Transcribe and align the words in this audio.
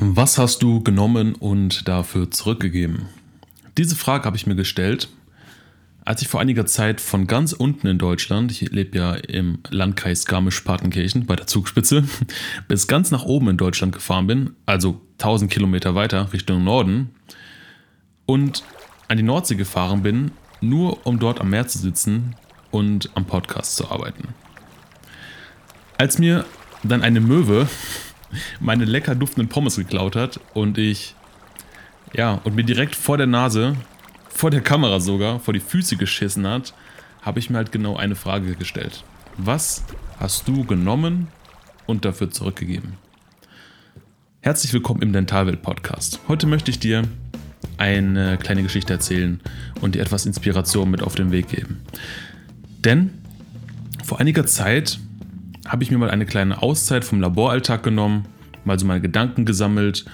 Was 0.00 0.38
hast 0.38 0.62
du 0.62 0.80
genommen 0.80 1.34
und 1.34 1.88
dafür 1.88 2.30
zurückgegeben? 2.30 3.08
Diese 3.76 3.96
Frage 3.96 4.26
habe 4.26 4.36
ich 4.36 4.46
mir 4.46 4.54
gestellt, 4.54 5.08
als 6.04 6.22
ich 6.22 6.28
vor 6.28 6.40
einiger 6.40 6.66
Zeit 6.66 7.00
von 7.00 7.26
ganz 7.26 7.52
unten 7.52 7.88
in 7.88 7.98
Deutschland, 7.98 8.52
ich 8.52 8.60
lebe 8.70 8.96
ja 8.96 9.14
im 9.14 9.58
Landkreis 9.70 10.24
Garmisch-Partenkirchen 10.26 11.26
bei 11.26 11.34
der 11.34 11.48
Zugspitze, 11.48 12.04
bis 12.68 12.86
ganz 12.86 13.10
nach 13.10 13.24
oben 13.24 13.48
in 13.48 13.56
Deutschland 13.56 13.92
gefahren 13.92 14.28
bin, 14.28 14.50
also 14.66 15.00
1000 15.14 15.50
Kilometer 15.50 15.96
weiter 15.96 16.32
Richtung 16.32 16.62
Norden, 16.62 17.10
und 18.24 18.62
an 19.08 19.16
die 19.16 19.24
Nordsee 19.24 19.56
gefahren 19.56 20.02
bin, 20.04 20.30
nur 20.60 21.08
um 21.08 21.18
dort 21.18 21.40
am 21.40 21.50
Meer 21.50 21.66
zu 21.66 21.78
sitzen 21.78 22.36
und 22.70 23.10
am 23.14 23.24
Podcast 23.24 23.74
zu 23.74 23.90
arbeiten. 23.90 24.28
Als 25.96 26.20
mir 26.20 26.44
dann 26.84 27.02
eine 27.02 27.20
Möwe 27.20 27.66
meine 28.60 28.84
lecker 28.84 29.14
duftenden 29.14 29.48
Pommes 29.48 29.76
geklaut 29.76 30.16
hat 30.16 30.40
und 30.54 30.78
ich, 30.78 31.14
ja, 32.12 32.40
und 32.44 32.54
mir 32.54 32.64
direkt 32.64 32.94
vor 32.94 33.16
der 33.16 33.26
Nase, 33.26 33.76
vor 34.28 34.50
der 34.50 34.60
Kamera 34.60 35.00
sogar, 35.00 35.40
vor 35.40 35.54
die 35.54 35.60
Füße 35.60 35.96
geschissen 35.96 36.46
hat, 36.46 36.74
habe 37.22 37.38
ich 37.38 37.50
mir 37.50 37.56
halt 37.56 37.72
genau 37.72 37.96
eine 37.96 38.14
Frage 38.14 38.54
gestellt. 38.54 39.04
Was 39.36 39.84
hast 40.18 40.48
du 40.48 40.64
genommen 40.64 41.28
und 41.86 42.04
dafür 42.04 42.30
zurückgegeben? 42.30 42.94
Herzlich 44.40 44.72
willkommen 44.72 45.02
im 45.02 45.12
Dentalwelt 45.12 45.62
Podcast. 45.62 46.20
Heute 46.28 46.46
möchte 46.46 46.70
ich 46.70 46.78
dir 46.78 47.02
eine 47.76 48.38
kleine 48.38 48.62
Geschichte 48.62 48.92
erzählen 48.92 49.40
und 49.80 49.94
dir 49.94 50.02
etwas 50.02 50.26
Inspiration 50.26 50.90
mit 50.90 51.02
auf 51.02 51.14
den 51.14 51.30
Weg 51.30 51.48
geben. 51.48 51.80
Denn 52.84 53.10
vor 54.04 54.20
einiger 54.20 54.46
Zeit 54.46 54.98
habe 55.68 55.82
ich 55.82 55.90
mir 55.90 55.98
mal 55.98 56.10
eine 56.10 56.26
kleine 56.26 56.62
Auszeit 56.62 57.04
vom 57.04 57.20
Laboralltag 57.20 57.82
genommen, 57.82 58.26
mal 58.64 58.78
so 58.78 58.86
meine 58.86 59.00
Gedanken 59.00 59.44
gesammelt 59.44 60.06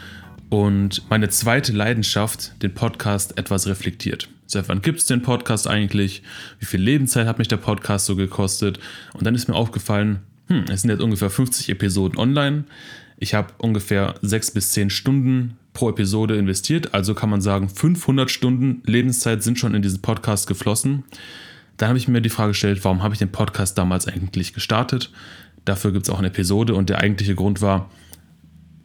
und 0.50 1.08
meine 1.08 1.28
zweite 1.28 1.72
Leidenschaft, 1.72 2.60
den 2.62 2.74
Podcast, 2.74 3.38
etwas 3.38 3.66
reflektiert. 3.66 4.29
Seit 4.46 4.68
wann 4.68 4.82
gibt 4.82 4.98
es 4.98 5.06
den 5.06 5.23
Podcast 5.23 5.66
eigentlich? 5.66 6.23
Wie 6.59 6.66
viel 6.66 6.80
Lebenszeit 6.80 7.26
hat 7.26 7.38
mich 7.38 7.48
der 7.48 7.56
Podcast 7.56 8.06
so 8.06 8.16
gekostet? 8.16 8.79
Und 9.14 9.24
dann 9.24 9.34
ist 9.34 9.48
mir 9.48 9.54
aufgefallen, 9.54 10.20
hm, 10.48 10.64
es 10.70 10.82
sind 10.82 10.90
jetzt 10.90 11.01
ungefähr 11.01 11.30
50 11.30 11.70
Episoden 11.70 12.18
online. 12.18 12.64
Ich 13.16 13.34
habe 13.34 13.54
ungefähr 13.59 14.14
6 14.23 14.51
bis 14.51 14.73
10 14.73 14.90
Stunden 14.90 15.57
pro 15.73 15.88
Episode 15.88 16.36
investiert, 16.36 16.95
also 16.95 17.14
kann 17.14 17.30
man 17.30 17.40
sagen, 17.40 17.68
500 17.68 18.30
Stunden 18.30 18.82
Lebenszeit 18.84 19.42
sind 19.42 19.59
schon 19.59 19.74
in 19.74 19.82
diesen 19.82 20.02
Podcast 20.02 20.46
geflossen. 20.46 21.04
Dann 21.76 21.88
habe 21.88 21.98
ich 21.98 22.08
mir 22.08 22.20
die 22.20 22.30
Frage 22.30 22.52
gestellt, 22.52 22.84
warum 22.84 23.02
habe 23.02 23.14
ich 23.14 23.18
den 23.18 23.32
Podcast 23.32 23.78
damals 23.78 24.06
eigentlich 24.06 24.52
gestartet? 24.52 25.10
Dafür 25.64 25.92
gibt 25.92 26.06
es 26.06 26.10
auch 26.10 26.18
eine 26.18 26.28
Episode 26.28 26.74
und 26.74 26.90
der 26.90 26.98
eigentliche 26.98 27.34
Grund 27.34 27.60
war, 27.60 27.90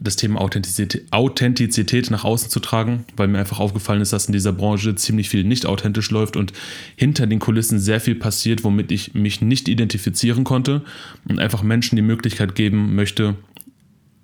das 0.02 0.16
Thema 0.16 0.40
Authentizität, 0.40 1.06
Authentizität 1.12 2.10
nach 2.10 2.24
außen 2.24 2.48
zu 2.48 2.58
tragen, 2.58 3.04
weil 3.16 3.28
mir 3.28 3.38
einfach 3.38 3.60
aufgefallen 3.60 4.00
ist, 4.00 4.14
dass 4.14 4.26
in 4.26 4.32
dieser 4.32 4.52
Branche 4.52 4.94
ziemlich 4.94 5.28
viel 5.28 5.44
nicht 5.44 5.66
authentisch 5.66 6.10
läuft 6.10 6.36
und 6.36 6.54
hinter 6.96 7.26
den 7.26 7.38
Kulissen 7.38 7.78
sehr 7.78 8.00
viel 8.00 8.14
passiert, 8.14 8.64
womit 8.64 8.90
ich 8.92 9.12
mich 9.12 9.42
nicht 9.42 9.68
identifizieren 9.68 10.44
konnte 10.44 10.82
und 11.28 11.38
einfach 11.38 11.62
Menschen 11.62 11.96
die 11.96 12.02
Möglichkeit 12.02 12.54
geben 12.54 12.94
möchte, 12.94 13.36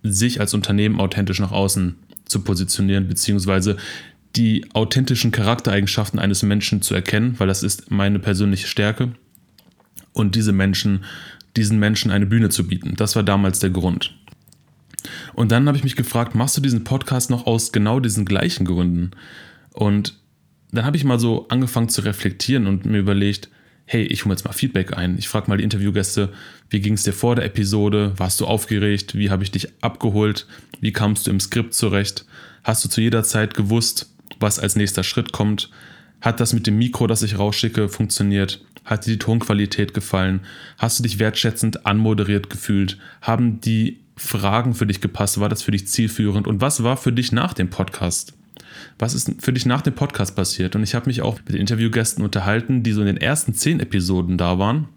sich 0.02 0.40
als 0.40 0.54
Unternehmen 0.54 0.98
authentisch 0.98 1.40
nach 1.40 1.52
außen 1.52 1.96
zu 2.24 2.40
positionieren, 2.40 3.06
beziehungsweise 3.06 3.76
die 4.36 4.66
authentischen 4.74 5.30
Charaktereigenschaften 5.30 6.18
eines 6.18 6.42
Menschen 6.42 6.82
zu 6.82 6.94
erkennen, 6.94 7.34
weil 7.38 7.46
das 7.46 7.62
ist 7.62 7.90
meine 7.90 8.18
persönliche 8.18 8.66
Stärke. 8.66 9.12
Und 10.12 10.34
diese 10.34 10.52
Menschen 10.52 11.04
diesen 11.56 11.78
Menschen 11.78 12.10
eine 12.10 12.26
Bühne 12.26 12.50
zu 12.50 12.66
bieten. 12.66 12.94
Das 12.96 13.16
war 13.16 13.22
damals 13.22 13.58
der 13.58 13.70
Grund. 13.70 14.14
Und 15.34 15.52
dann 15.52 15.66
habe 15.66 15.76
ich 15.76 15.84
mich 15.84 15.96
gefragt, 15.96 16.34
machst 16.34 16.56
du 16.56 16.60
diesen 16.60 16.84
Podcast 16.84 17.30
noch 17.30 17.46
aus 17.46 17.72
genau 17.72 18.00
diesen 18.00 18.24
gleichen 18.24 18.66
Gründen? 18.66 19.12
Und 19.72 20.18
dann 20.72 20.84
habe 20.84 20.96
ich 20.96 21.04
mal 21.04 21.18
so 21.18 21.48
angefangen 21.48 21.88
zu 21.88 22.02
reflektieren 22.02 22.66
und 22.66 22.84
mir 22.84 22.98
überlegt, 22.98 23.48
hey, 23.84 24.02
ich 24.02 24.24
hole 24.24 24.34
jetzt 24.34 24.44
mal 24.44 24.52
Feedback 24.52 24.96
ein. 24.96 25.16
Ich 25.16 25.28
frage 25.28 25.48
mal 25.48 25.58
die 25.58 25.64
Interviewgäste, 25.64 26.32
wie 26.70 26.80
ging 26.80 26.94
es 26.94 27.04
dir 27.04 27.12
vor 27.12 27.36
der 27.36 27.44
Episode? 27.44 28.14
Warst 28.16 28.40
du 28.40 28.46
aufgeregt? 28.46 29.14
Wie 29.16 29.30
habe 29.30 29.44
ich 29.44 29.52
dich 29.52 29.68
abgeholt? 29.80 30.46
Wie 30.80 30.92
kamst 30.92 31.26
du 31.26 31.30
im 31.30 31.38
Skript 31.38 31.72
zurecht? 31.72 32.26
Hast 32.64 32.84
du 32.84 32.88
zu 32.88 33.00
jeder 33.00 33.22
Zeit 33.22 33.54
gewusst, 33.54 34.12
was 34.40 34.58
als 34.58 34.76
nächster 34.76 35.02
Schritt 35.02 35.32
kommt? 35.32 35.70
Hat 36.20 36.40
das 36.40 36.52
mit 36.52 36.66
dem 36.66 36.78
Mikro, 36.78 37.06
das 37.06 37.22
ich 37.22 37.38
rausschicke, 37.38 37.88
funktioniert? 37.88 38.64
Hat 38.84 39.06
dir 39.06 39.12
die 39.12 39.18
Tonqualität 39.18 39.94
gefallen? 39.94 40.40
Hast 40.78 40.98
du 40.98 41.02
dich 41.02 41.18
wertschätzend 41.18 41.86
anmoderiert 41.86 42.50
gefühlt? 42.50 42.98
Haben 43.20 43.60
die 43.60 44.00
Fragen 44.16 44.74
für 44.74 44.86
dich 44.86 45.00
gepasst? 45.00 45.40
War 45.40 45.48
das 45.48 45.62
für 45.62 45.72
dich 45.72 45.88
zielführend? 45.88 46.46
Und 46.46 46.60
was 46.60 46.82
war 46.82 46.96
für 46.96 47.12
dich 47.12 47.32
nach 47.32 47.52
dem 47.52 47.68
Podcast? 47.68 48.32
Was 48.98 49.14
ist 49.14 49.30
für 49.40 49.52
dich 49.52 49.66
nach 49.66 49.82
dem 49.82 49.94
Podcast 49.94 50.36
passiert? 50.36 50.74
Und 50.74 50.82
ich 50.82 50.94
habe 50.94 51.06
mich 51.06 51.22
auch 51.22 51.36
mit 51.38 51.50
den 51.50 51.60
Interviewgästen 51.60 52.24
unterhalten, 52.24 52.82
die 52.82 52.92
so 52.92 53.00
in 53.00 53.06
den 53.06 53.16
ersten 53.18 53.54
zehn 53.54 53.80
Episoden 53.80 54.38
da 54.38 54.58
waren. 54.58 54.88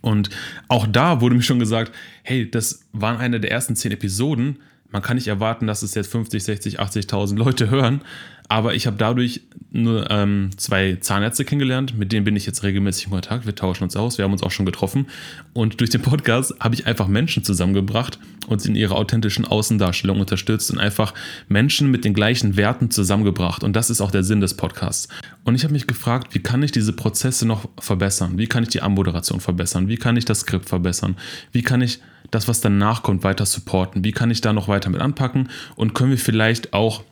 Und 0.00 0.30
auch 0.68 0.86
da 0.86 1.20
wurde 1.20 1.34
mir 1.34 1.42
schon 1.42 1.58
gesagt, 1.58 1.92
hey, 2.22 2.50
das 2.50 2.86
waren 2.92 3.18
eine 3.18 3.40
der 3.40 3.50
ersten 3.50 3.76
zehn 3.76 3.92
Episoden. 3.92 4.58
Man 4.90 5.02
kann 5.02 5.16
nicht 5.16 5.28
erwarten, 5.28 5.66
dass 5.66 5.82
es 5.82 5.94
jetzt 5.94 6.10
50, 6.10 6.42
60, 6.42 6.80
80.000 6.80 7.36
Leute 7.36 7.70
hören. 7.70 8.02
Aber 8.50 8.74
ich 8.74 8.88
habe 8.88 8.96
dadurch 8.96 9.42
nur 9.70 10.10
ähm, 10.10 10.50
zwei 10.56 10.96
Zahnärzte 11.00 11.44
kennengelernt, 11.44 11.96
mit 11.96 12.10
denen 12.10 12.24
bin 12.24 12.34
ich 12.34 12.46
jetzt 12.46 12.64
regelmäßig 12.64 13.04
in 13.04 13.12
Kontakt. 13.12 13.46
Wir 13.46 13.54
tauschen 13.54 13.84
uns 13.84 13.94
aus, 13.94 14.18
wir 14.18 14.24
haben 14.24 14.32
uns 14.32 14.42
auch 14.42 14.50
schon 14.50 14.66
getroffen. 14.66 15.06
Und 15.52 15.78
durch 15.78 15.90
den 15.90 16.02
Podcast 16.02 16.56
habe 16.58 16.74
ich 16.74 16.84
einfach 16.84 17.06
Menschen 17.06 17.44
zusammengebracht 17.44 18.18
und 18.48 18.60
sie 18.60 18.70
in 18.70 18.74
ihrer 18.74 18.96
authentischen 18.96 19.44
Außendarstellung 19.44 20.18
unterstützt 20.18 20.72
und 20.72 20.80
einfach 20.80 21.14
Menschen 21.48 21.92
mit 21.92 22.04
den 22.04 22.12
gleichen 22.12 22.56
Werten 22.56 22.90
zusammengebracht. 22.90 23.62
Und 23.62 23.76
das 23.76 23.88
ist 23.88 24.00
auch 24.00 24.10
der 24.10 24.24
Sinn 24.24 24.40
des 24.40 24.54
Podcasts. 24.54 25.06
Und 25.44 25.54
ich 25.54 25.62
habe 25.62 25.72
mich 25.72 25.86
gefragt, 25.86 26.34
wie 26.34 26.40
kann 26.40 26.64
ich 26.64 26.72
diese 26.72 26.92
Prozesse 26.92 27.46
noch 27.46 27.68
verbessern? 27.78 28.36
Wie 28.36 28.48
kann 28.48 28.64
ich 28.64 28.70
die 28.70 28.82
Anmoderation 28.82 29.38
verbessern? 29.38 29.86
Wie 29.86 29.96
kann 29.96 30.16
ich 30.16 30.24
das 30.24 30.40
Skript 30.40 30.68
verbessern? 30.68 31.16
Wie 31.52 31.62
kann 31.62 31.82
ich 31.82 32.00
das, 32.32 32.48
was 32.48 32.60
danach 32.60 33.04
kommt, 33.04 33.22
weiter 33.22 33.46
supporten? 33.46 34.02
Wie 34.02 34.12
kann 34.12 34.32
ich 34.32 34.40
da 34.40 34.52
noch 34.52 34.66
weiter 34.66 34.90
mit 34.90 35.00
anpacken? 35.00 35.50
Und 35.76 35.94
können 35.94 36.10
wir 36.10 36.18
vielleicht 36.18 36.72
auch 36.72 37.04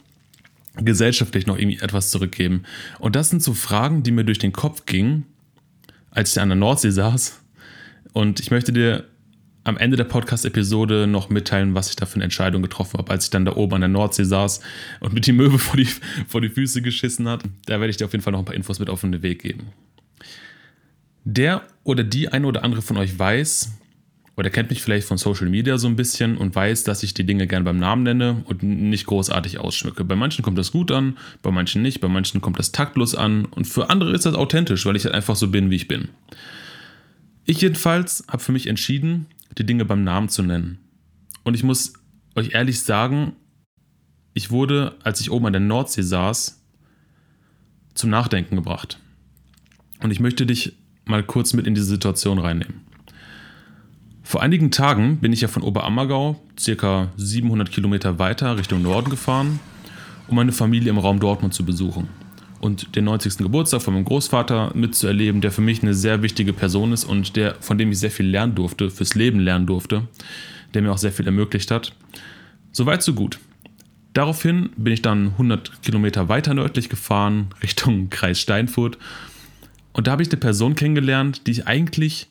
gesellschaftlich 0.78 1.46
noch 1.46 1.58
irgendwie 1.58 1.78
etwas 1.78 2.10
zurückgeben? 2.10 2.64
Und 2.98 3.16
das 3.16 3.30
sind 3.30 3.42
so 3.42 3.54
Fragen, 3.54 4.02
die 4.02 4.10
mir 4.10 4.24
durch 4.24 4.38
den 4.38 4.52
Kopf 4.52 4.86
gingen, 4.86 5.24
als 6.10 6.32
ich 6.32 6.40
an 6.40 6.48
der 6.48 6.56
Nordsee 6.56 6.90
saß. 6.90 7.40
Und 8.12 8.40
ich 8.40 8.50
möchte 8.50 8.72
dir 8.72 9.04
am 9.64 9.76
Ende 9.76 9.96
der 9.96 10.04
Podcast-Episode 10.04 11.06
noch 11.06 11.28
mitteilen, 11.28 11.74
was 11.74 11.90
ich 11.90 11.96
da 11.96 12.06
für 12.06 12.16
eine 12.16 12.24
Entscheidung 12.24 12.62
getroffen 12.62 12.98
habe, 12.98 13.10
als 13.10 13.24
ich 13.24 13.30
dann 13.30 13.44
da 13.44 13.54
oben 13.54 13.74
an 13.74 13.80
der 13.82 13.88
Nordsee 13.88 14.24
saß 14.24 14.60
und 15.00 15.12
mit 15.12 15.26
die 15.26 15.32
Möwe 15.32 15.58
vor 15.58 15.76
die, 15.76 15.88
vor 16.26 16.40
die 16.40 16.48
Füße 16.48 16.82
geschissen 16.82 17.28
hat. 17.28 17.44
Da 17.66 17.78
werde 17.78 17.90
ich 17.90 17.96
dir 17.96 18.06
auf 18.06 18.12
jeden 18.12 18.22
Fall 18.22 18.32
noch 18.32 18.40
ein 18.40 18.44
paar 18.46 18.54
Infos 18.54 18.78
mit 18.78 18.88
auf 18.88 19.02
den 19.02 19.22
Weg 19.22 19.42
geben. 19.42 19.68
Der 21.24 21.62
oder 21.84 22.04
die 22.04 22.28
eine 22.28 22.46
oder 22.46 22.64
andere 22.64 22.80
von 22.80 22.96
euch 22.96 23.18
weiß, 23.18 23.72
oder 24.38 24.50
kennt 24.50 24.70
mich 24.70 24.82
vielleicht 24.82 25.08
von 25.08 25.18
Social 25.18 25.48
Media 25.48 25.78
so 25.78 25.88
ein 25.88 25.96
bisschen 25.96 26.36
und 26.36 26.54
weiß, 26.54 26.84
dass 26.84 27.02
ich 27.02 27.12
die 27.12 27.24
Dinge 27.24 27.48
gern 27.48 27.64
beim 27.64 27.76
Namen 27.76 28.04
nenne 28.04 28.44
und 28.44 28.62
nicht 28.62 29.04
großartig 29.06 29.58
ausschmücke. 29.58 30.04
Bei 30.04 30.14
manchen 30.14 30.44
kommt 30.44 30.56
das 30.56 30.70
gut 30.70 30.92
an, 30.92 31.18
bei 31.42 31.50
manchen 31.50 31.82
nicht, 31.82 32.00
bei 32.00 32.06
manchen 32.06 32.40
kommt 32.40 32.56
das 32.56 32.70
taktlos 32.70 33.16
an 33.16 33.46
und 33.46 33.64
für 33.64 33.90
andere 33.90 34.12
ist 34.12 34.26
das 34.26 34.36
authentisch, 34.36 34.86
weil 34.86 34.94
ich 34.94 35.04
halt 35.04 35.14
einfach 35.16 35.34
so 35.34 35.48
bin, 35.48 35.70
wie 35.70 35.74
ich 35.74 35.88
bin. 35.88 36.10
Ich 37.46 37.60
jedenfalls 37.60 38.24
habe 38.28 38.40
für 38.40 38.52
mich 38.52 38.68
entschieden, 38.68 39.26
die 39.58 39.66
Dinge 39.66 39.84
beim 39.84 40.04
Namen 40.04 40.28
zu 40.28 40.44
nennen. 40.44 40.78
Und 41.42 41.54
ich 41.54 41.64
muss 41.64 41.94
euch 42.36 42.54
ehrlich 42.54 42.78
sagen, 42.78 43.32
ich 44.34 44.52
wurde, 44.52 44.94
als 45.02 45.20
ich 45.20 45.32
oben 45.32 45.46
an 45.46 45.52
der 45.52 45.60
Nordsee 45.60 46.02
saß, 46.02 46.62
zum 47.94 48.10
Nachdenken 48.10 48.54
gebracht. 48.54 49.00
Und 50.00 50.12
ich 50.12 50.20
möchte 50.20 50.46
dich 50.46 50.74
mal 51.06 51.24
kurz 51.24 51.54
mit 51.54 51.66
in 51.66 51.74
diese 51.74 51.86
Situation 51.86 52.38
reinnehmen. 52.38 52.87
Vor 54.28 54.42
einigen 54.42 54.70
Tagen 54.70 55.16
bin 55.20 55.32
ich 55.32 55.40
ja 55.40 55.48
von 55.48 55.62
Oberammergau, 55.62 56.38
circa 56.60 57.08
700 57.16 57.72
Kilometer 57.72 58.18
weiter 58.18 58.58
Richtung 58.58 58.82
Norden 58.82 59.08
gefahren, 59.08 59.58
um 60.26 60.36
meine 60.36 60.52
Familie 60.52 60.90
im 60.90 60.98
Raum 60.98 61.18
Dortmund 61.18 61.54
zu 61.54 61.64
besuchen 61.64 62.08
und 62.60 62.94
den 62.94 63.04
90. 63.04 63.38
Geburtstag 63.38 63.80
von 63.80 63.94
meinem 63.94 64.04
Großvater 64.04 64.72
mitzuerleben, 64.74 65.40
der 65.40 65.50
für 65.50 65.62
mich 65.62 65.82
eine 65.82 65.94
sehr 65.94 66.20
wichtige 66.20 66.52
Person 66.52 66.92
ist 66.92 67.06
und 67.06 67.36
der, 67.36 67.54
von 67.60 67.78
dem 67.78 67.90
ich 67.90 68.00
sehr 68.00 68.10
viel 68.10 68.26
lernen 68.26 68.54
durfte, 68.54 68.90
fürs 68.90 69.14
Leben 69.14 69.40
lernen 69.40 69.64
durfte, 69.64 70.06
der 70.74 70.82
mir 70.82 70.92
auch 70.92 70.98
sehr 70.98 71.12
viel 71.12 71.24
ermöglicht 71.24 71.70
hat. 71.70 71.94
Soweit, 72.70 73.02
so 73.02 73.14
gut. 73.14 73.38
Daraufhin 74.12 74.68
bin 74.76 74.92
ich 74.92 75.00
dann 75.00 75.28
100 75.28 75.80
Kilometer 75.80 76.28
weiter 76.28 76.52
nördlich 76.52 76.90
gefahren, 76.90 77.46
Richtung 77.62 78.10
Kreis 78.10 78.38
Steinfurt. 78.38 78.98
Und 79.94 80.06
da 80.06 80.10
habe 80.10 80.22
ich 80.22 80.28
eine 80.28 80.38
Person 80.38 80.74
kennengelernt, 80.74 81.46
die 81.46 81.52
ich 81.52 81.66
eigentlich 81.66 82.28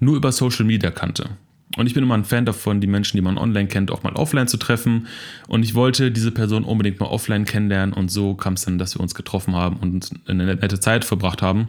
nur 0.00 0.16
über 0.16 0.32
Social 0.32 0.64
Media 0.64 0.90
kannte. 0.90 1.30
Und 1.76 1.86
ich 1.86 1.94
bin 1.94 2.04
immer 2.04 2.14
ein 2.14 2.24
Fan 2.24 2.46
davon, 2.46 2.80
die 2.80 2.86
Menschen, 2.86 3.16
die 3.16 3.22
man 3.22 3.38
online 3.38 3.68
kennt, 3.68 3.90
auch 3.90 4.02
mal 4.02 4.14
offline 4.14 4.48
zu 4.48 4.56
treffen. 4.56 5.08
Und 5.48 5.62
ich 5.64 5.74
wollte 5.74 6.10
diese 6.10 6.30
Person 6.30 6.64
unbedingt 6.64 7.00
mal 7.00 7.06
offline 7.06 7.44
kennenlernen. 7.44 7.92
Und 7.92 8.10
so 8.10 8.34
kam 8.34 8.54
es 8.54 8.64
dann, 8.64 8.78
dass 8.78 8.96
wir 8.96 9.00
uns 9.00 9.14
getroffen 9.14 9.54
haben 9.54 9.76
und 9.76 10.10
eine 10.26 10.46
nette 10.46 10.80
Zeit 10.80 11.04
verbracht 11.04 11.42
haben. 11.42 11.68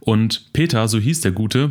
Und 0.00 0.52
Peter, 0.52 0.86
so 0.88 0.98
hieß 0.98 1.20
der 1.22 1.32
Gute, 1.32 1.70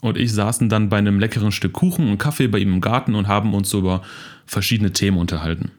und 0.00 0.18
ich 0.18 0.32
saßen 0.32 0.68
dann 0.68 0.88
bei 0.88 0.98
einem 0.98 1.18
leckeren 1.18 1.52
Stück 1.52 1.72
Kuchen 1.72 2.08
und 2.08 2.18
Kaffee 2.18 2.48
bei 2.48 2.58
ihm 2.58 2.74
im 2.74 2.80
Garten 2.80 3.14
und 3.14 3.28
haben 3.28 3.54
uns 3.54 3.70
so 3.70 3.78
über 3.78 4.02
verschiedene 4.44 4.92
Themen 4.92 5.18
unterhalten. 5.18 5.72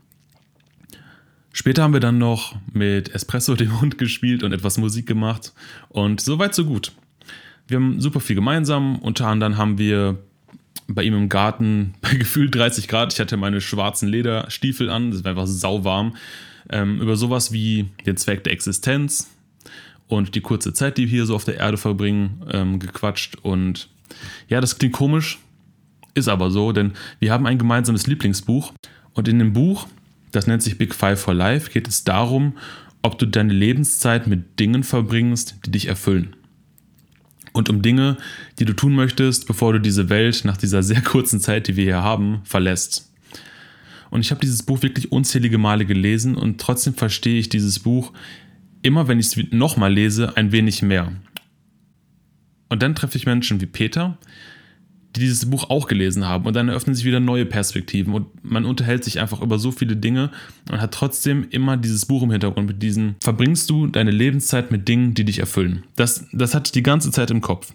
Später 1.53 1.83
haben 1.83 1.93
wir 1.93 1.99
dann 1.99 2.17
noch 2.17 2.55
mit 2.73 3.13
Espresso 3.15 3.55
dem 3.55 3.79
Hund 3.79 3.97
gespielt 3.97 4.43
und 4.43 4.53
etwas 4.53 4.77
Musik 4.77 5.07
gemacht 5.07 5.53
und 5.89 6.19
so 6.19 6.39
weit 6.39 6.53
so 6.53 6.65
gut. 6.65 6.91
Wir 7.67 7.77
haben 7.77 7.99
super 7.99 8.21
viel 8.21 8.35
gemeinsam. 8.35 8.97
Unter 8.99 9.27
anderem 9.27 9.57
haben 9.57 9.77
wir 9.77 10.17
bei 10.87 11.03
ihm 11.03 11.13
im 11.13 11.29
Garten 11.29 11.93
bei 12.01 12.15
gefühlt 12.15 12.55
30 12.55 12.87
Grad, 12.87 13.13
ich 13.13 13.19
hatte 13.19 13.37
meine 13.37 13.61
schwarzen 13.61 14.07
Lederstiefel 14.07 14.89
an, 14.89 15.11
das 15.11 15.23
war 15.23 15.31
einfach 15.31 15.47
sauwarm, 15.47 16.15
ähm, 16.69 17.01
über 17.01 17.15
sowas 17.15 17.51
wie 17.51 17.89
den 18.05 18.17
Zweck 18.17 18.43
der 18.45 18.53
Existenz 18.53 19.29
und 20.07 20.35
die 20.35 20.41
kurze 20.41 20.73
Zeit, 20.73 20.97
die 20.97 21.03
wir 21.03 21.09
hier 21.09 21.25
so 21.25 21.35
auf 21.35 21.43
der 21.43 21.57
Erde 21.57 21.77
verbringen, 21.77 22.41
ähm, 22.51 22.79
gequatscht. 22.79 23.35
Und 23.41 23.89
ja, 24.47 24.61
das 24.61 24.79
klingt 24.79 24.93
komisch, 24.93 25.39
ist 26.13 26.29
aber 26.29 26.51
so, 26.51 26.71
denn 26.71 26.93
wir 27.19 27.33
haben 27.33 27.45
ein 27.45 27.57
gemeinsames 27.57 28.07
Lieblingsbuch. 28.07 28.73
Und 29.13 29.27
in 29.27 29.39
dem 29.39 29.51
Buch, 29.51 29.87
das 30.31 30.47
nennt 30.47 30.63
sich 30.63 30.77
Big 30.77 30.95
Five 30.95 31.19
for 31.19 31.33
Life, 31.33 31.71
geht 31.71 31.87
es 31.87 32.05
darum, 32.05 32.53
ob 33.01 33.19
du 33.19 33.25
deine 33.25 33.53
Lebenszeit 33.53 34.27
mit 34.27 34.59
Dingen 34.59 34.83
verbringst, 34.83 35.55
die 35.65 35.71
dich 35.71 35.87
erfüllen 35.87 36.37
und 37.57 37.69
um 37.69 37.81
Dinge, 37.81 38.17
die 38.59 38.65
du 38.65 38.73
tun 38.73 38.93
möchtest, 38.93 39.47
bevor 39.47 39.73
du 39.73 39.79
diese 39.79 40.09
Welt 40.09 40.45
nach 40.45 40.57
dieser 40.57 40.83
sehr 40.83 41.01
kurzen 41.01 41.39
Zeit, 41.39 41.67
die 41.67 41.75
wir 41.75 41.83
hier 41.83 42.03
haben, 42.03 42.41
verlässt. 42.43 43.11
Und 44.09 44.21
ich 44.21 44.31
habe 44.31 44.39
dieses 44.39 44.63
Buch 44.63 44.83
wirklich 44.83 45.11
unzählige 45.11 45.57
Male 45.57 45.85
gelesen 45.85 46.35
und 46.35 46.61
trotzdem 46.61 46.93
verstehe 46.93 47.39
ich 47.39 47.49
dieses 47.49 47.79
Buch 47.79 48.13
immer, 48.81 49.07
wenn 49.09 49.19
ich 49.19 49.25
es 49.25 49.51
nochmal 49.51 49.93
lese, 49.93 50.37
ein 50.37 50.53
wenig 50.53 50.81
mehr. 50.81 51.11
Und 52.69 52.83
dann 52.83 52.95
treffe 52.95 53.17
ich 53.17 53.25
Menschen 53.25 53.59
wie 53.59 53.65
Peter, 53.65 54.17
die 55.17 55.25
dieses 55.25 55.49
Buch 55.49 55.69
auch 55.69 55.87
gelesen 55.87 56.25
haben. 56.25 56.45
Und 56.45 56.55
dann 56.55 56.69
eröffnen 56.69 56.95
sich 56.95 57.05
wieder 57.05 57.19
neue 57.19 57.45
Perspektiven 57.45 58.13
und 58.13 58.27
man 58.43 58.65
unterhält 58.65 59.03
sich 59.03 59.19
einfach 59.19 59.41
über 59.41 59.59
so 59.59 59.71
viele 59.71 59.95
Dinge 59.95 60.31
und 60.71 60.81
hat 60.81 60.93
trotzdem 60.93 61.47
immer 61.49 61.77
dieses 61.77 62.05
Buch 62.05 62.23
im 62.23 62.31
Hintergrund 62.31 62.67
mit 62.67 62.81
diesen, 62.81 63.15
verbringst 63.19 63.69
du 63.69 63.87
deine 63.87 64.11
Lebenszeit 64.11 64.71
mit 64.71 64.87
Dingen, 64.87 65.13
die 65.13 65.25
dich 65.25 65.39
erfüllen. 65.39 65.83
Das, 65.95 66.25
das 66.31 66.53
hatte 66.53 66.67
ich 66.67 66.71
die 66.71 66.83
ganze 66.83 67.11
Zeit 67.11 67.31
im 67.31 67.41
Kopf. 67.41 67.73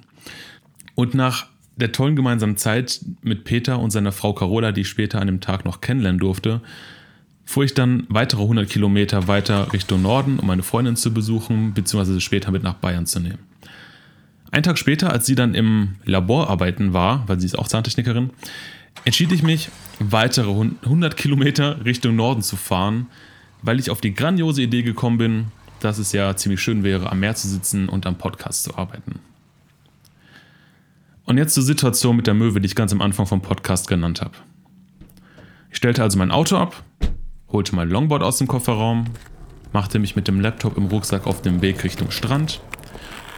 Und 0.94 1.14
nach 1.14 1.46
der 1.76 1.92
tollen 1.92 2.16
gemeinsamen 2.16 2.56
Zeit 2.56 3.00
mit 3.22 3.44
Peter 3.44 3.78
und 3.78 3.90
seiner 3.90 4.12
Frau 4.12 4.32
Carola, 4.34 4.72
die 4.72 4.82
ich 4.82 4.88
später 4.88 5.20
an 5.20 5.26
dem 5.26 5.40
Tag 5.40 5.64
noch 5.64 5.80
kennenlernen 5.80 6.20
durfte, 6.20 6.60
fuhr 7.44 7.64
ich 7.64 7.74
dann 7.74 8.04
weitere 8.08 8.42
100 8.42 8.68
Kilometer 8.68 9.26
weiter 9.28 9.72
Richtung 9.72 10.02
Norden, 10.02 10.38
um 10.38 10.46
meine 10.46 10.62
Freundin 10.62 10.96
zu 10.96 11.12
besuchen, 11.12 11.74
beziehungsweise 11.74 12.20
später 12.20 12.50
mit 12.50 12.62
nach 12.62 12.74
Bayern 12.74 13.06
zu 13.06 13.20
nehmen. 13.20 13.51
Ein 14.52 14.62
Tag 14.62 14.76
später, 14.76 15.10
als 15.10 15.24
sie 15.24 15.34
dann 15.34 15.54
im 15.54 15.96
Labor 16.04 16.50
arbeiten 16.50 16.92
war, 16.92 17.26
weil 17.26 17.40
sie 17.40 17.46
ist 17.46 17.58
auch 17.58 17.68
Zahntechnikerin, 17.68 18.30
entschied 19.06 19.32
ich 19.32 19.42
mich, 19.42 19.70
weitere 19.98 20.50
100 20.50 21.16
Kilometer 21.16 21.82
Richtung 21.86 22.16
Norden 22.16 22.42
zu 22.42 22.56
fahren, 22.56 23.06
weil 23.62 23.80
ich 23.80 23.88
auf 23.88 24.02
die 24.02 24.12
grandiose 24.12 24.60
Idee 24.60 24.82
gekommen 24.82 25.16
bin, 25.16 25.46
dass 25.80 25.96
es 25.96 26.12
ja 26.12 26.36
ziemlich 26.36 26.60
schön 26.60 26.84
wäre, 26.84 27.10
am 27.10 27.20
Meer 27.20 27.34
zu 27.34 27.48
sitzen 27.48 27.88
und 27.88 28.04
am 28.04 28.18
Podcast 28.18 28.64
zu 28.64 28.76
arbeiten. 28.76 29.20
Und 31.24 31.38
jetzt 31.38 31.54
zur 31.54 31.62
Situation 31.62 32.16
mit 32.16 32.26
der 32.26 32.34
Möwe, 32.34 32.60
die 32.60 32.66
ich 32.66 32.74
ganz 32.74 32.92
am 32.92 33.00
Anfang 33.00 33.24
vom 33.24 33.40
Podcast 33.40 33.88
genannt 33.88 34.20
habe. 34.20 34.34
Ich 35.70 35.78
stellte 35.78 36.02
also 36.02 36.18
mein 36.18 36.30
Auto 36.30 36.58
ab, 36.58 36.84
holte 37.50 37.74
mein 37.74 37.88
Longboard 37.88 38.22
aus 38.22 38.36
dem 38.36 38.48
Kofferraum, 38.48 39.06
machte 39.72 39.98
mich 39.98 40.14
mit 40.14 40.28
dem 40.28 40.40
Laptop 40.40 40.76
im 40.76 40.88
Rucksack 40.88 41.26
auf 41.26 41.40
dem 41.40 41.62
Weg 41.62 41.82
Richtung 41.84 42.10
Strand 42.10 42.60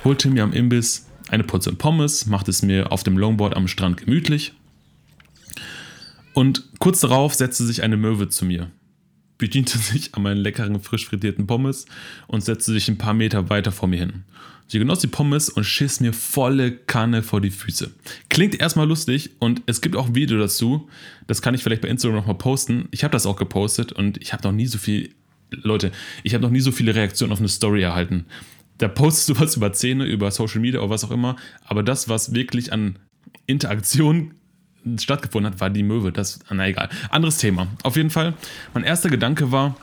holte 0.05 0.29
mir 0.29 0.43
am 0.43 0.53
Imbiss 0.53 1.07
eine 1.31 1.45
Portion 1.45 1.77
Pommes, 1.77 2.27
machte 2.27 2.51
es 2.51 2.63
mir 2.63 2.93
auf 2.93 3.03
dem 3.03 3.17
Longboard 3.17 3.57
am 3.57 3.69
Strand 3.69 3.97
gemütlich. 3.97 4.53
Und 6.35 6.65
kurz 6.79 7.01
darauf 7.01 7.35
setzte 7.35 7.65
sich 7.65 7.83
eine 7.83 7.97
Möwe 7.97 8.29
zu 8.29 8.45
mir, 8.45 8.71
bediente 9.39 9.79
sich 9.79 10.15
an 10.15 10.23
meinen 10.23 10.41
leckeren, 10.41 10.81
frisch 10.81 11.07
frittierten 11.07 11.47
Pommes 11.47 11.87
und 12.27 12.45
setzte 12.45 12.73
sich 12.73 12.89
ein 12.89 12.99
paar 12.99 13.15
Meter 13.15 13.49
weiter 13.49 13.73
vor 13.73 13.89
mir 13.89 13.99
hin. 13.99 14.25
Sie 14.67 14.79
genoss 14.79 15.01
die 15.01 15.09
Pommes 15.09 15.51
und 15.51 15.65
schiss 15.65 16.01
mir 16.01 16.13
volle 16.13 16.73
Kanne 16.73 17.23
vor 17.23 17.41
die 17.41 17.51
Füße. 17.51 17.91
Klingt 18.31 18.59
erstmal 18.59 18.89
lustig 18.89 19.31
und 19.39 19.63
es 19.67 19.83
gibt 19.83 19.95
auch 19.95 20.07
ein 20.07 20.15
Video 20.15 20.39
dazu. 20.39 20.89
Das 21.27 21.43
kann 21.43 21.55
ich 21.55 21.63
vielleicht 21.63 21.83
bei 21.83 21.89
Instagram 21.89 22.17
nochmal 22.17 22.39
posten. 22.39 22.89
Ich 22.91 23.05
habe 23.05 23.13
das 23.13 23.27
auch 23.27 23.37
gepostet 23.37 23.93
und 23.93 24.21
ich 24.23 24.33
habe 24.33 24.43
noch 24.43 24.53
nie 24.53 24.67
so 24.67 24.79
viel, 24.79 25.11
Leute, 25.51 25.93
ich 26.23 26.35
habe 26.35 26.43
noch 26.43 26.51
nie 26.51 26.61
so 26.61 26.73
viele 26.73 26.95
Reaktionen 26.95 27.33
auf 27.33 27.41
eine 27.41 27.49
Story 27.49 27.83
erhalten 27.83 28.25
da 28.79 28.89
postest 28.89 29.29
du 29.29 29.41
was 29.41 29.57
über 29.57 29.73
Zähne, 29.73 30.05
über 30.05 30.31
Social 30.31 30.61
Media 30.61 30.81
oder 30.81 30.91
was 30.91 31.05
auch 31.05 31.11
immer, 31.11 31.37
aber 31.65 31.83
das, 31.83 32.09
was 32.09 32.35
wirklich 32.35 32.73
an 32.73 32.99
Interaktion 33.47 34.35
stattgefunden 34.99 35.53
hat, 35.53 35.61
war 35.61 35.71
die 35.71 35.83
Möwe. 35.83 36.13
Das, 36.13 36.41
na 36.51 36.67
egal. 36.67 36.89
Anderes 37.11 37.39
Thema. 37.39 37.69
Auf 37.83 37.97
jeden 37.97 38.11
Fall, 38.11 38.35
mein 38.75 38.85
erster 38.85 39.09
Gedanke 39.09 39.51
war, 39.51 39.77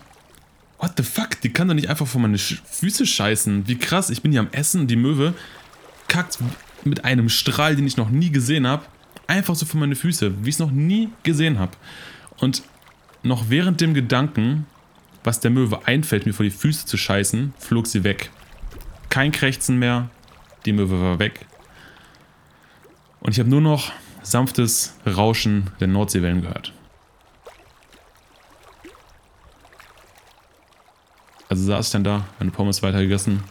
what 0.79 0.93
the 0.97 1.03
fuck, 1.03 1.39
die 1.41 1.49
kann 1.49 1.67
doch 1.67 1.75
nicht 1.75 1.89
einfach 1.89 2.07
vor 2.07 2.21
meine 2.21 2.37
Füße 2.37 3.05
scheißen. 3.05 3.67
Wie 3.67 3.77
krass, 3.77 4.09
ich 4.09 4.21
bin 4.21 4.31
hier 4.31 4.41
am 4.41 4.49
Essen, 4.51 4.87
die 4.87 4.95
Möwe 4.95 5.33
kackt 6.07 6.39
mit 6.83 7.05
einem 7.05 7.29
Strahl, 7.29 7.75
den 7.75 7.87
ich 7.87 7.97
noch 7.97 8.09
nie 8.09 8.31
gesehen 8.31 8.67
habe, 8.67 8.85
einfach 9.27 9.55
so 9.55 9.65
vor 9.65 9.79
meine 9.79 9.95
Füße, 9.95 10.43
wie 10.43 10.49
ich 10.49 10.55
es 10.55 10.59
noch 10.59 10.71
nie 10.71 11.09
gesehen 11.23 11.59
habe. 11.59 11.71
Und 12.39 12.63
noch 13.23 13.49
während 13.49 13.79
dem 13.81 13.93
Gedanken, 13.93 14.65
was 15.23 15.39
der 15.39 15.51
Möwe 15.51 15.87
einfällt, 15.87 16.25
mir 16.25 16.33
vor 16.33 16.43
die 16.43 16.51
Füße 16.51 16.85
zu 16.85 16.97
scheißen, 16.97 17.53
flog 17.57 17.87
sie 17.87 18.03
weg. 18.03 18.31
Kein 19.11 19.33
Krächzen 19.33 19.77
mehr, 19.77 20.09
die 20.65 20.71
Möwe 20.71 21.01
war 21.01 21.19
weg. 21.19 21.45
Und 23.19 23.33
ich 23.33 23.39
habe 23.39 23.49
nur 23.49 23.59
noch 23.59 23.91
sanftes 24.23 24.95
Rauschen 25.05 25.69
der 25.81 25.89
Nordseewellen 25.89 26.41
gehört. 26.41 26.71
Also 31.49 31.65
saß 31.65 31.87
ich 31.87 31.91
dann 31.91 32.05
da, 32.05 32.25
meine 32.39 32.51
Pommes 32.51 32.81
weitergegessen. 32.83 33.43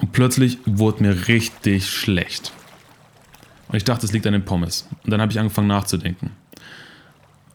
Und 0.00 0.12
plötzlich 0.12 0.58
wurde 0.66 1.04
mir 1.04 1.26
richtig 1.28 1.88
schlecht. 1.88 2.52
Und 3.68 3.76
ich 3.76 3.84
dachte, 3.84 4.04
es 4.04 4.12
liegt 4.12 4.26
an 4.26 4.34
den 4.34 4.44
Pommes. 4.44 4.86
Und 5.02 5.10
dann 5.10 5.22
habe 5.22 5.32
ich 5.32 5.38
angefangen 5.38 5.68
nachzudenken. 5.68 6.32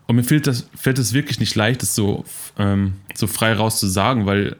Und 0.07 0.15
mir 0.15 0.23
fällt, 0.23 0.47
das, 0.47 0.67
fällt 0.75 0.97
es 0.97 1.13
wirklich 1.13 1.39
nicht 1.39 1.53
leicht, 1.53 1.83
das 1.83 1.93
so, 1.93 2.25
ähm, 2.57 2.95
so 3.13 3.27
frei 3.27 3.53
raus 3.53 3.79
zu 3.79 3.85
sagen, 3.85 4.25
weil 4.25 4.55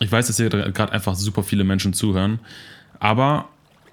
ich 0.00 0.10
weiß, 0.10 0.26
dass 0.26 0.36
hier 0.36 0.48
gerade 0.48 0.92
einfach 0.92 1.14
super 1.14 1.42
viele 1.42 1.64
Menschen 1.64 1.92
zuhören, 1.92 2.40
aber 2.98 3.48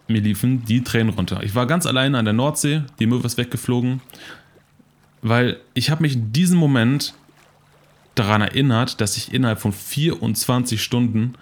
mir 0.07 0.21
liefen 0.21 0.65
die 0.65 0.83
Tränen 0.83 1.13
runter. 1.13 1.41
Ich 1.43 1.55
war 1.55 1.65
ganz 1.65 1.85
alleine 1.85 2.17
an 2.17 2.25
der 2.25 2.33
Nordsee, 2.33 2.83
die 2.99 3.05
Möwe 3.05 3.25
ist 3.25 3.37
weggeflogen, 3.37 4.01
weil 5.21 5.59
ich 5.73 5.89
habe 5.89 6.01
mich 6.01 6.15
in 6.15 6.33
diesem 6.33 6.57
Moment 6.57 7.13
daran 8.15 8.41
erinnert, 8.41 8.99
dass 8.99 9.17
ich 9.17 9.33
innerhalb 9.33 9.59
von 9.59 9.71
24 9.71 10.81
Stunden 10.81 11.35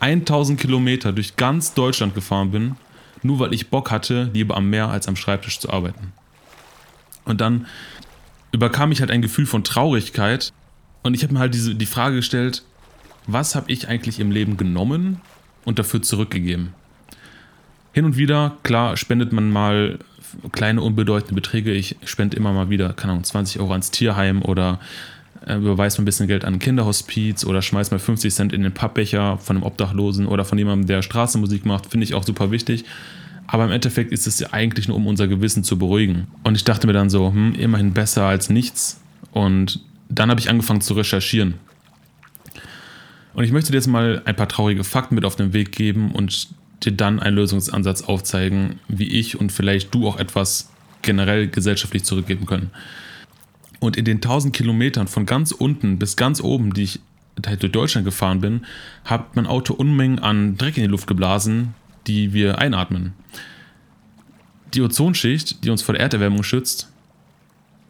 1000 0.00 0.60
Kilometer 0.60 1.12
durch 1.12 1.36
ganz 1.36 1.74
Deutschland 1.74 2.14
gefahren 2.14 2.50
bin, 2.50 2.76
nur 3.22 3.38
weil 3.38 3.52
ich 3.52 3.68
Bock 3.68 3.90
hatte, 3.90 4.30
lieber 4.32 4.56
am 4.56 4.70
Meer 4.70 4.88
als 4.88 5.08
am 5.08 5.16
Schreibtisch 5.16 5.58
zu 5.58 5.70
arbeiten. 5.70 6.12
Und 7.24 7.40
dann 7.40 7.66
überkam 8.52 8.92
ich 8.92 9.00
halt 9.00 9.10
ein 9.10 9.22
Gefühl 9.22 9.46
von 9.46 9.64
Traurigkeit 9.64 10.52
und 11.02 11.14
ich 11.14 11.22
habe 11.22 11.34
mir 11.34 11.40
halt 11.40 11.54
diese, 11.54 11.74
die 11.74 11.86
Frage 11.86 12.16
gestellt, 12.16 12.62
was 13.28 13.54
habe 13.54 13.70
ich 13.70 13.88
eigentlich 13.88 14.18
im 14.18 14.30
Leben 14.30 14.56
genommen 14.56 15.20
und 15.64 15.78
dafür 15.78 16.02
zurückgegeben. 16.02 16.74
Hin 17.92 18.04
und 18.04 18.16
wieder, 18.16 18.56
klar, 18.62 18.96
spendet 18.96 19.32
man 19.32 19.50
mal 19.50 19.98
kleine 20.52 20.82
unbedeutende 20.82 21.34
Beträge. 21.34 21.72
Ich 21.72 21.96
spende 22.04 22.36
immer 22.36 22.52
mal 22.52 22.70
wieder, 22.70 22.92
keine 22.94 23.12
Ahnung, 23.12 23.24
20 23.24 23.60
Euro 23.60 23.72
ans 23.72 23.90
Tierheim 23.90 24.42
oder 24.42 24.80
äh, 25.46 25.56
überweist 25.56 25.98
mal 25.98 26.02
ein 26.02 26.06
bisschen 26.06 26.26
Geld 26.26 26.44
an 26.44 26.54
ein 26.54 26.58
Kinderhospiz 26.58 27.44
oder 27.44 27.62
schmeißt 27.62 27.92
mal 27.92 27.98
50 27.98 28.32
Cent 28.32 28.52
in 28.52 28.62
den 28.62 28.72
Pappbecher 28.72 29.38
von 29.38 29.56
einem 29.56 29.64
Obdachlosen 29.64 30.26
oder 30.26 30.44
von 30.44 30.58
jemandem, 30.58 30.86
der 30.86 31.02
Straßenmusik 31.02 31.66
macht, 31.66 31.86
finde 31.86 32.04
ich 32.04 32.14
auch 32.14 32.24
super 32.24 32.50
wichtig. 32.50 32.84
Aber 33.46 33.64
im 33.64 33.72
Endeffekt 33.72 34.12
ist 34.12 34.26
es 34.26 34.38
ja 34.40 34.48
eigentlich 34.52 34.88
nur, 34.88 34.96
um 34.96 35.06
unser 35.06 35.26
Gewissen 35.26 35.64
zu 35.64 35.78
beruhigen. 35.78 36.26
Und 36.44 36.54
ich 36.54 36.64
dachte 36.64 36.86
mir 36.86 36.92
dann 36.92 37.08
so, 37.08 37.32
hm, 37.32 37.54
immerhin 37.54 37.94
besser 37.94 38.24
als 38.24 38.50
nichts. 38.50 39.00
Und 39.32 39.80
dann 40.08 40.30
habe 40.30 40.40
ich 40.40 40.50
angefangen 40.50 40.82
zu 40.82 40.94
recherchieren. 40.94 41.54
Und 43.38 43.44
ich 43.44 43.52
möchte 43.52 43.70
dir 43.70 43.78
jetzt 43.78 43.86
mal 43.86 44.20
ein 44.24 44.34
paar 44.34 44.48
traurige 44.48 44.82
Fakten 44.82 45.14
mit 45.14 45.24
auf 45.24 45.36
den 45.36 45.52
Weg 45.52 45.70
geben 45.70 46.10
und 46.10 46.48
dir 46.82 46.90
dann 46.90 47.20
einen 47.20 47.36
Lösungsansatz 47.36 48.02
aufzeigen, 48.02 48.80
wie 48.88 49.06
ich 49.06 49.38
und 49.38 49.52
vielleicht 49.52 49.94
du 49.94 50.08
auch 50.08 50.18
etwas 50.18 50.72
generell 51.02 51.46
gesellschaftlich 51.46 52.02
zurückgeben 52.02 52.46
können. 52.46 52.72
Und 53.78 53.96
in 53.96 54.04
den 54.04 54.16
1000 54.16 54.52
Kilometern 54.52 55.06
von 55.06 55.24
ganz 55.24 55.52
unten 55.52 56.00
bis 56.00 56.16
ganz 56.16 56.40
oben, 56.40 56.74
die 56.74 56.82
ich 56.82 57.00
durch 57.36 57.70
Deutschland 57.70 58.04
gefahren 58.04 58.40
bin, 58.40 58.66
hat 59.04 59.36
mein 59.36 59.46
Auto 59.46 59.72
Unmengen 59.72 60.18
an 60.18 60.56
Dreck 60.56 60.76
in 60.76 60.82
die 60.82 60.88
Luft 60.88 61.06
geblasen, 61.06 61.74
die 62.08 62.32
wir 62.32 62.58
einatmen. 62.58 63.12
Die 64.74 64.82
Ozonschicht, 64.82 65.62
die 65.62 65.70
uns 65.70 65.82
vor 65.82 65.92
der 65.92 66.02
Erderwärmung 66.02 66.42
schützt, 66.42 66.90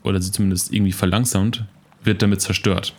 oder 0.02 0.20
sie 0.20 0.30
zumindest 0.30 0.74
irgendwie 0.74 0.92
verlangsamt, 0.92 1.64
wird 2.04 2.20
damit 2.20 2.42
zerstört. 2.42 2.92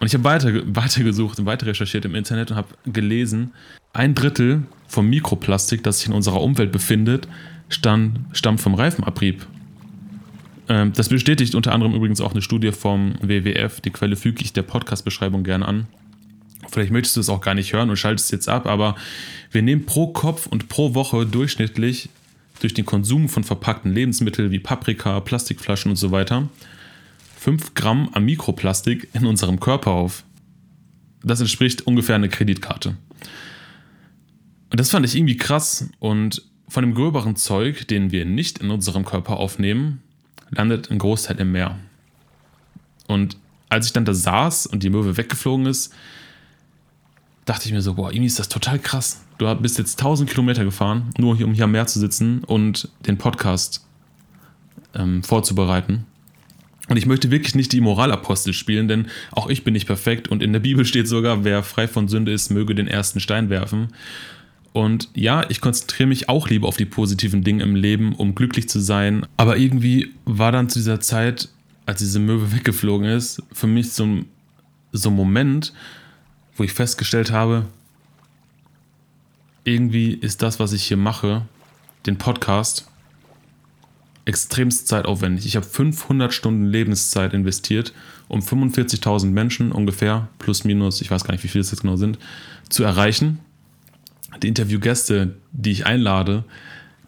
Und 0.00 0.06
ich 0.06 0.14
habe 0.14 0.24
weiter, 0.24 0.52
weiter 0.76 1.02
gesucht 1.02 1.38
und 1.38 1.46
weiter 1.46 1.66
recherchiert 1.66 2.04
im 2.04 2.14
Internet 2.14 2.50
und 2.50 2.56
habe 2.56 2.68
gelesen, 2.86 3.52
ein 3.92 4.14
Drittel 4.14 4.62
vom 4.86 5.08
Mikroplastik, 5.08 5.82
das 5.82 5.98
sich 5.98 6.08
in 6.08 6.14
unserer 6.14 6.40
Umwelt 6.40 6.72
befindet, 6.72 7.28
stand, 7.68 8.20
stammt 8.32 8.60
vom 8.60 8.74
Reifenabrieb. 8.74 9.46
Ähm, 10.68 10.92
das 10.92 11.08
bestätigt 11.08 11.54
unter 11.54 11.72
anderem 11.72 11.94
übrigens 11.94 12.20
auch 12.20 12.32
eine 12.32 12.42
Studie 12.42 12.72
vom 12.72 13.14
WWF. 13.20 13.80
Die 13.80 13.90
Quelle 13.90 14.16
füge 14.16 14.42
ich 14.42 14.52
der 14.52 14.62
Podcast-Beschreibung 14.62 15.42
gerne 15.42 15.66
an. 15.66 15.86
Vielleicht 16.70 16.92
möchtest 16.92 17.16
du 17.16 17.20
es 17.20 17.28
auch 17.28 17.40
gar 17.40 17.54
nicht 17.54 17.72
hören 17.72 17.88
und 17.88 17.96
schaltest 17.96 18.30
jetzt 18.30 18.48
ab, 18.48 18.66
aber 18.66 18.94
wir 19.52 19.62
nehmen 19.62 19.86
pro 19.86 20.08
Kopf 20.08 20.46
und 20.46 20.68
pro 20.68 20.94
Woche 20.94 21.24
durchschnittlich 21.24 22.10
durch 22.60 22.74
den 22.74 22.84
Konsum 22.84 23.28
von 23.28 23.44
verpackten 23.44 23.94
Lebensmitteln 23.94 24.50
wie 24.50 24.58
Paprika, 24.58 25.20
Plastikflaschen 25.20 25.90
und 25.90 25.96
so 25.96 26.10
weiter 26.10 26.48
5 27.38 27.74
Gramm 27.74 28.10
an 28.12 28.24
Mikroplastik 28.24 29.08
in 29.12 29.24
unserem 29.24 29.60
Körper 29.60 29.92
auf. 29.92 30.24
Das 31.22 31.40
entspricht 31.40 31.86
ungefähr 31.86 32.16
einer 32.16 32.28
Kreditkarte. 32.28 32.96
Und 34.70 34.80
das 34.80 34.90
fand 34.90 35.06
ich 35.06 35.14
irgendwie 35.14 35.36
krass. 35.36 35.88
Und 36.00 36.42
von 36.68 36.82
dem 36.82 36.94
gröberen 36.94 37.36
Zeug, 37.36 37.86
den 37.86 38.10
wir 38.10 38.24
nicht 38.24 38.58
in 38.58 38.70
unserem 38.70 39.04
Körper 39.04 39.36
aufnehmen, 39.36 40.02
landet 40.50 40.90
ein 40.90 40.98
Großteil 40.98 41.40
im 41.40 41.52
Meer. 41.52 41.78
Und 43.06 43.36
als 43.68 43.86
ich 43.86 43.92
dann 43.92 44.04
da 44.04 44.14
saß 44.14 44.66
und 44.66 44.82
die 44.82 44.90
Möwe 44.90 45.16
weggeflogen 45.16 45.66
ist, 45.66 45.94
dachte 47.44 47.66
ich 47.66 47.72
mir 47.72 47.82
so, 47.82 47.94
boah, 47.94 48.10
irgendwie 48.10 48.26
ist 48.26 48.38
das 48.38 48.48
total 48.48 48.78
krass. 48.78 49.24
Du 49.38 49.52
bist 49.54 49.78
jetzt 49.78 50.00
1000 50.00 50.28
Kilometer 50.28 50.64
gefahren, 50.64 51.10
nur 51.16 51.40
um 51.40 51.54
hier 51.54 51.64
am 51.64 51.70
Meer 51.70 51.86
zu 51.86 52.00
sitzen 52.00 52.42
und 52.44 52.88
den 53.06 53.16
Podcast 53.16 53.86
ähm, 54.94 55.22
vorzubereiten. 55.22 56.04
Und 56.88 56.96
ich 56.96 57.06
möchte 57.06 57.30
wirklich 57.30 57.54
nicht 57.54 57.72
die 57.72 57.80
Moralapostel 57.80 58.52
spielen, 58.52 58.88
denn 58.88 59.06
auch 59.30 59.48
ich 59.48 59.62
bin 59.62 59.74
nicht 59.74 59.86
perfekt 59.86 60.28
und 60.28 60.42
in 60.42 60.52
der 60.52 60.60
Bibel 60.60 60.84
steht 60.84 61.06
sogar, 61.06 61.44
wer 61.44 61.62
frei 61.62 61.86
von 61.86 62.08
Sünde 62.08 62.32
ist, 62.32 62.50
möge 62.50 62.74
den 62.74 62.88
ersten 62.88 63.20
Stein 63.20 63.50
werfen. 63.50 63.88
Und 64.72 65.08
ja, 65.14 65.48
ich 65.48 65.60
konzentriere 65.60 66.08
mich 66.08 66.28
auch 66.28 66.48
lieber 66.48 66.68
auf 66.68 66.76
die 66.76 66.84
positiven 66.84 67.42
Dinge 67.42 67.62
im 67.62 67.74
Leben, 67.74 68.14
um 68.14 68.34
glücklich 68.34 68.68
zu 68.68 68.80
sein. 68.80 69.26
Aber 69.36 69.56
irgendwie 69.56 70.14
war 70.24 70.52
dann 70.52 70.68
zu 70.68 70.78
dieser 70.78 71.00
Zeit, 71.00 71.48
als 71.86 71.98
diese 72.00 72.20
Möwe 72.20 72.52
weggeflogen 72.56 73.08
ist, 73.08 73.42
für 73.52 73.66
mich 73.66 73.92
so 73.92 74.04
ein, 74.04 74.26
so 74.92 75.10
ein 75.10 75.16
Moment, 75.16 75.72
wo 76.56 76.64
ich 76.64 76.72
festgestellt 76.72 77.30
habe, 77.30 77.66
irgendwie 79.64 80.14
ist 80.14 80.42
das, 80.42 80.58
was 80.58 80.72
ich 80.72 80.84
hier 80.84 80.96
mache, 80.96 81.42
den 82.06 82.16
Podcast, 82.16 82.87
extremst 84.28 84.86
zeitaufwendig. 84.88 85.46
Ich 85.46 85.56
habe 85.56 85.64
500 85.64 86.34
Stunden 86.34 86.66
Lebenszeit 86.66 87.32
investiert, 87.32 87.94
um 88.28 88.40
45.000 88.40 89.30
Menschen 89.30 89.72
ungefähr, 89.72 90.28
plus 90.38 90.64
minus, 90.64 91.00
ich 91.00 91.10
weiß 91.10 91.24
gar 91.24 91.32
nicht, 91.32 91.44
wie 91.44 91.48
viele 91.48 91.62
es 91.62 91.70
jetzt 91.70 91.80
genau 91.80 91.96
sind, 91.96 92.18
zu 92.68 92.84
erreichen. 92.84 93.38
Die 94.42 94.48
Interviewgäste, 94.48 95.36
die 95.52 95.70
ich 95.70 95.86
einlade, 95.86 96.44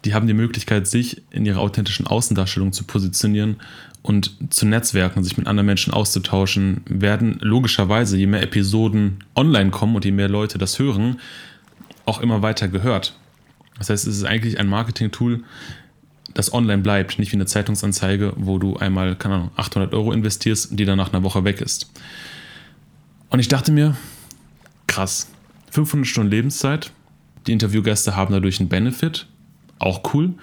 die 0.03 0.15
haben 0.15 0.25
die 0.25 0.33
Möglichkeit, 0.33 0.87
sich 0.87 1.21
in 1.29 1.45
ihrer 1.45 1.59
authentischen 1.59 2.07
Außendarstellung 2.07 2.73
zu 2.73 2.85
positionieren 2.85 3.57
und 4.01 4.35
zu 4.49 4.65
netzwerken, 4.65 5.23
sich 5.23 5.37
mit 5.37 5.45
anderen 5.45 5.67
Menschen 5.67 5.93
auszutauschen, 5.93 6.81
werden 6.89 7.37
logischerweise, 7.39 8.17
je 8.17 8.25
mehr 8.25 8.41
Episoden 8.41 9.23
online 9.35 9.69
kommen 9.69 9.95
und 9.95 10.05
je 10.05 10.11
mehr 10.11 10.27
Leute 10.27 10.57
das 10.57 10.79
hören, 10.79 11.19
auch 12.05 12.19
immer 12.19 12.41
weiter 12.41 12.67
gehört. 12.67 13.15
Das 13.77 13.91
heißt, 13.91 14.07
es 14.07 14.17
ist 14.17 14.23
eigentlich 14.23 14.59
ein 14.59 14.67
Marketing-Tool, 14.67 15.43
das 16.33 16.53
online 16.53 16.81
bleibt, 16.81 17.19
nicht 17.19 17.31
wie 17.31 17.35
eine 17.35 17.45
Zeitungsanzeige, 17.45 18.33
wo 18.35 18.57
du 18.57 18.77
einmal, 18.77 19.15
keine 19.15 19.35
Ahnung, 19.35 19.51
800 19.55 19.93
Euro 19.93 20.11
investierst, 20.11 20.77
die 20.77 20.85
dann 20.85 20.97
nach 20.97 21.13
einer 21.13 21.23
Woche 21.23 21.43
weg 21.43 21.61
ist. 21.61 21.91
Und 23.29 23.39
ich 23.39 23.47
dachte 23.47 23.71
mir, 23.71 23.95
krass, 24.87 25.29
500 25.71 26.07
Stunden 26.07 26.31
Lebenszeit, 26.31 26.91
die 27.47 27.53
Interviewgäste 27.53 28.15
haben 28.15 28.33
dadurch 28.33 28.59
einen 28.59 28.69
Benefit, 28.69 29.25
auch 29.79 30.13
cool. 30.13 30.33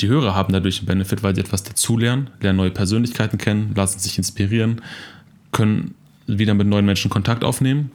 Die 0.00 0.08
Hörer 0.08 0.34
haben 0.34 0.52
dadurch 0.52 0.78
einen 0.78 0.86
Benefit, 0.86 1.22
weil 1.22 1.34
sie 1.34 1.40
etwas 1.40 1.64
dazulernen, 1.64 2.30
lernen 2.40 2.56
neue 2.56 2.70
Persönlichkeiten 2.70 3.38
kennen, 3.38 3.74
lassen 3.74 3.98
sich 3.98 4.16
inspirieren, 4.16 4.80
können 5.52 5.94
wieder 6.26 6.54
mit 6.54 6.68
neuen 6.68 6.86
Menschen 6.86 7.10
Kontakt 7.10 7.42
aufnehmen. 7.42 7.90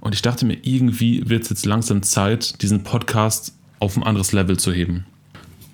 Und 0.00 0.14
ich 0.14 0.22
dachte 0.22 0.46
mir, 0.46 0.58
irgendwie 0.62 1.28
wird 1.28 1.42
es 1.42 1.50
jetzt 1.50 1.66
langsam 1.66 2.02
Zeit, 2.02 2.62
diesen 2.62 2.84
Podcast 2.84 3.52
auf 3.80 3.96
ein 3.96 4.04
anderes 4.04 4.32
Level 4.32 4.58
zu 4.58 4.72
heben. 4.72 5.04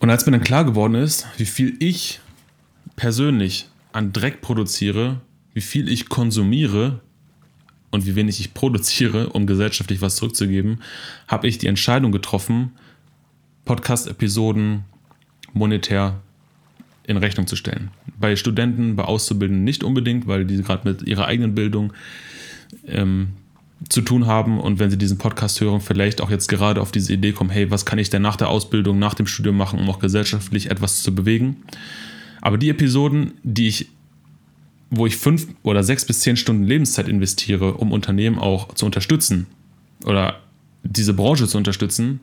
Und 0.02 0.10
als 0.10 0.26
mir 0.26 0.32
dann 0.32 0.42
klar 0.42 0.64
geworden 0.64 0.96
ist, 0.96 1.28
wie 1.36 1.46
viel 1.46 1.76
ich 1.78 2.18
persönlich 2.96 3.68
an 3.92 4.12
Dreck 4.12 4.40
produziere, 4.40 5.20
wie 5.54 5.60
viel 5.60 5.88
ich 5.88 6.08
konsumiere 6.08 7.00
und 7.92 8.04
wie 8.04 8.16
wenig 8.16 8.40
ich 8.40 8.52
produziere, 8.52 9.28
um 9.28 9.46
gesellschaftlich 9.46 10.00
was 10.00 10.16
zurückzugeben, 10.16 10.82
habe 11.28 11.46
ich 11.46 11.58
die 11.58 11.68
Entscheidung 11.68 12.10
getroffen, 12.10 12.72
Podcast-Episoden 13.64 14.82
monetär 15.52 16.20
in 17.04 17.16
Rechnung 17.16 17.46
zu 17.46 17.54
stellen. 17.54 17.92
Bei 18.18 18.34
Studenten, 18.34 18.96
bei 18.96 19.04
Auszubildenden 19.04 19.62
nicht 19.62 19.84
unbedingt, 19.84 20.26
weil 20.26 20.44
die 20.46 20.60
gerade 20.64 20.88
mit 20.88 21.02
ihrer 21.02 21.26
eigenen 21.26 21.54
Bildung 21.54 21.92
ähm, 22.88 23.34
zu 23.88 24.00
tun 24.02 24.26
haben 24.26 24.60
und 24.60 24.78
wenn 24.78 24.90
sie 24.90 24.98
diesen 24.98 25.18
Podcast 25.18 25.60
hören, 25.60 25.80
vielleicht 25.80 26.20
auch 26.20 26.30
jetzt 26.30 26.48
gerade 26.48 26.80
auf 26.80 26.92
diese 26.92 27.12
Idee 27.12 27.32
kommen, 27.32 27.50
hey, 27.50 27.70
was 27.70 27.86
kann 27.86 27.98
ich 27.98 28.10
denn 28.10 28.22
nach 28.22 28.36
der 28.36 28.48
Ausbildung, 28.48 28.98
nach 28.98 29.14
dem 29.14 29.26
Studium 29.26 29.56
machen, 29.56 29.78
um 29.78 29.88
auch 29.88 29.98
gesellschaftlich 29.98 30.70
etwas 30.70 31.02
zu 31.02 31.14
bewegen. 31.14 31.56
Aber 32.40 32.58
die 32.58 32.70
Episoden, 32.70 33.32
die 33.42 33.68
ich, 33.68 33.88
wo 34.90 35.06
ich 35.06 35.16
fünf 35.16 35.48
oder 35.62 35.82
sechs 35.82 36.04
bis 36.04 36.20
zehn 36.20 36.36
Stunden 36.36 36.64
Lebenszeit 36.64 37.08
investiere, 37.08 37.74
um 37.74 37.92
Unternehmen 37.92 38.38
auch 38.38 38.74
zu 38.74 38.86
unterstützen 38.86 39.46
oder 40.04 40.40
diese 40.82 41.14
Branche 41.14 41.46
zu 41.46 41.56
unterstützen, 41.56 42.20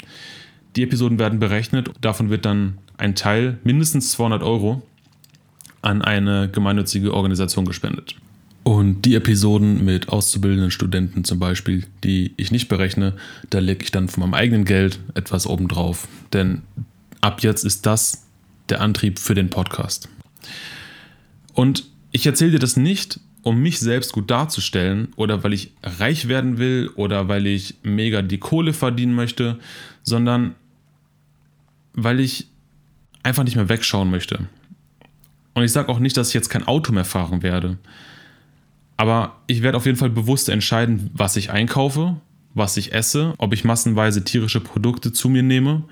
die 0.75 0.83
Episoden 0.83 1.19
werden 1.19 1.39
berechnet. 1.39 1.89
Davon 2.01 2.29
wird 2.29 2.45
dann 2.45 2.77
ein 2.97 3.15
Teil, 3.15 3.57
mindestens 3.63 4.11
200 4.11 4.43
Euro, 4.43 4.83
an 5.81 6.01
eine 6.01 6.49
gemeinnützige 6.49 7.13
Organisation 7.13 7.65
gespendet. 7.65 8.15
Und 8.69 9.01
die 9.01 9.15
Episoden 9.15 9.83
mit 9.83 10.09
auszubildenden 10.09 10.69
Studenten 10.69 11.23
zum 11.23 11.39
Beispiel, 11.39 11.88
die 12.03 12.35
ich 12.38 12.51
nicht 12.51 12.67
berechne, 12.67 13.15
da 13.49 13.57
lege 13.57 13.83
ich 13.83 13.89
dann 13.89 14.09
von 14.09 14.21
meinem 14.21 14.35
eigenen 14.35 14.63
Geld 14.63 14.99
etwas 15.15 15.47
obendrauf. 15.47 16.07
Denn 16.33 16.61
ab 17.19 17.41
jetzt 17.41 17.65
ist 17.65 17.88
das 17.88 18.27
der 18.69 18.81
Antrieb 18.81 19.17
für 19.17 19.33
den 19.33 19.49
Podcast. 19.49 20.07
Und 21.55 21.85
ich 22.11 22.27
erzähle 22.27 22.51
dir 22.51 22.59
das 22.59 22.77
nicht, 22.77 23.19
um 23.41 23.59
mich 23.59 23.79
selbst 23.79 24.13
gut 24.13 24.29
darzustellen 24.29 25.13
oder 25.15 25.43
weil 25.43 25.53
ich 25.53 25.71
reich 25.81 26.27
werden 26.27 26.59
will 26.59 26.91
oder 26.93 27.27
weil 27.27 27.47
ich 27.47 27.73
mega 27.81 28.21
die 28.21 28.38
Kohle 28.38 28.73
verdienen 28.73 29.15
möchte, 29.15 29.57
sondern 30.03 30.53
weil 31.93 32.19
ich 32.19 32.45
einfach 33.23 33.45
nicht 33.45 33.55
mehr 33.55 33.67
wegschauen 33.67 34.11
möchte. 34.11 34.47
Und 35.55 35.63
ich 35.63 35.71
sage 35.71 35.89
auch 35.89 35.97
nicht, 35.97 36.17
dass 36.17 36.27
ich 36.27 36.35
jetzt 36.35 36.49
kein 36.49 36.67
Auto 36.67 36.93
mehr 36.93 37.03
fahren 37.03 37.41
werde. 37.41 37.79
Aber 38.99 39.37
ich 39.47 39.61
werde 39.61 39.77
auf 39.77 39.85
jeden 39.85 39.97
Fall 39.97 40.09
bewusst 40.09 40.49
entscheiden, 40.49 41.09
was 41.13 41.37
ich 41.37 41.51
einkaufe, 41.51 42.17
was 42.53 42.75
ich 42.75 42.91
esse, 42.91 43.33
ob 43.37 43.53
ich 43.53 43.63
massenweise 43.63 44.25
tierische 44.25 44.59
Produkte 44.59 45.13
zu 45.13 45.29
mir 45.29 45.41
nehme 45.41 45.83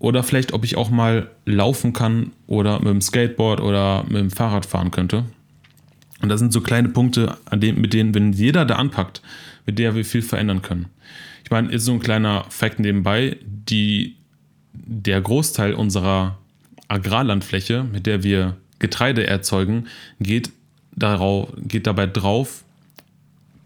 oder 0.00 0.24
vielleicht, 0.24 0.52
ob 0.52 0.64
ich 0.64 0.76
auch 0.76 0.90
mal 0.90 1.30
laufen 1.44 1.92
kann 1.92 2.32
oder 2.48 2.80
mit 2.80 2.88
dem 2.88 3.00
Skateboard 3.00 3.60
oder 3.60 4.02
mit 4.08 4.16
dem 4.16 4.30
Fahrrad 4.32 4.66
fahren 4.66 4.90
könnte. 4.90 5.26
Und 6.20 6.28
das 6.28 6.40
sind 6.40 6.52
so 6.52 6.60
kleine 6.60 6.88
Punkte, 6.88 7.38
denen, 7.54 7.80
mit 7.80 7.92
denen, 7.92 8.12
wenn 8.16 8.32
jeder 8.32 8.64
da 8.64 8.74
anpackt, 8.74 9.22
mit 9.64 9.78
der 9.78 9.94
wir 9.94 10.04
viel 10.04 10.22
verändern 10.22 10.60
können. 10.60 10.86
Ich 11.44 11.52
meine, 11.52 11.70
ist 11.70 11.84
so 11.84 11.92
ein 11.92 12.00
kleiner 12.00 12.46
Fakt 12.48 12.80
nebenbei, 12.80 13.36
die, 13.44 14.16
der 14.72 15.20
Großteil 15.20 15.72
unserer 15.72 16.36
Agrarlandfläche, 16.88 17.84
mit 17.84 18.06
der 18.06 18.24
wir 18.24 18.56
Getreide 18.80 19.24
erzeugen, 19.24 19.86
geht 20.18 20.50
darauf, 20.98 21.48
geht 21.56 21.86
dabei 21.86 22.06
drauf, 22.06 22.64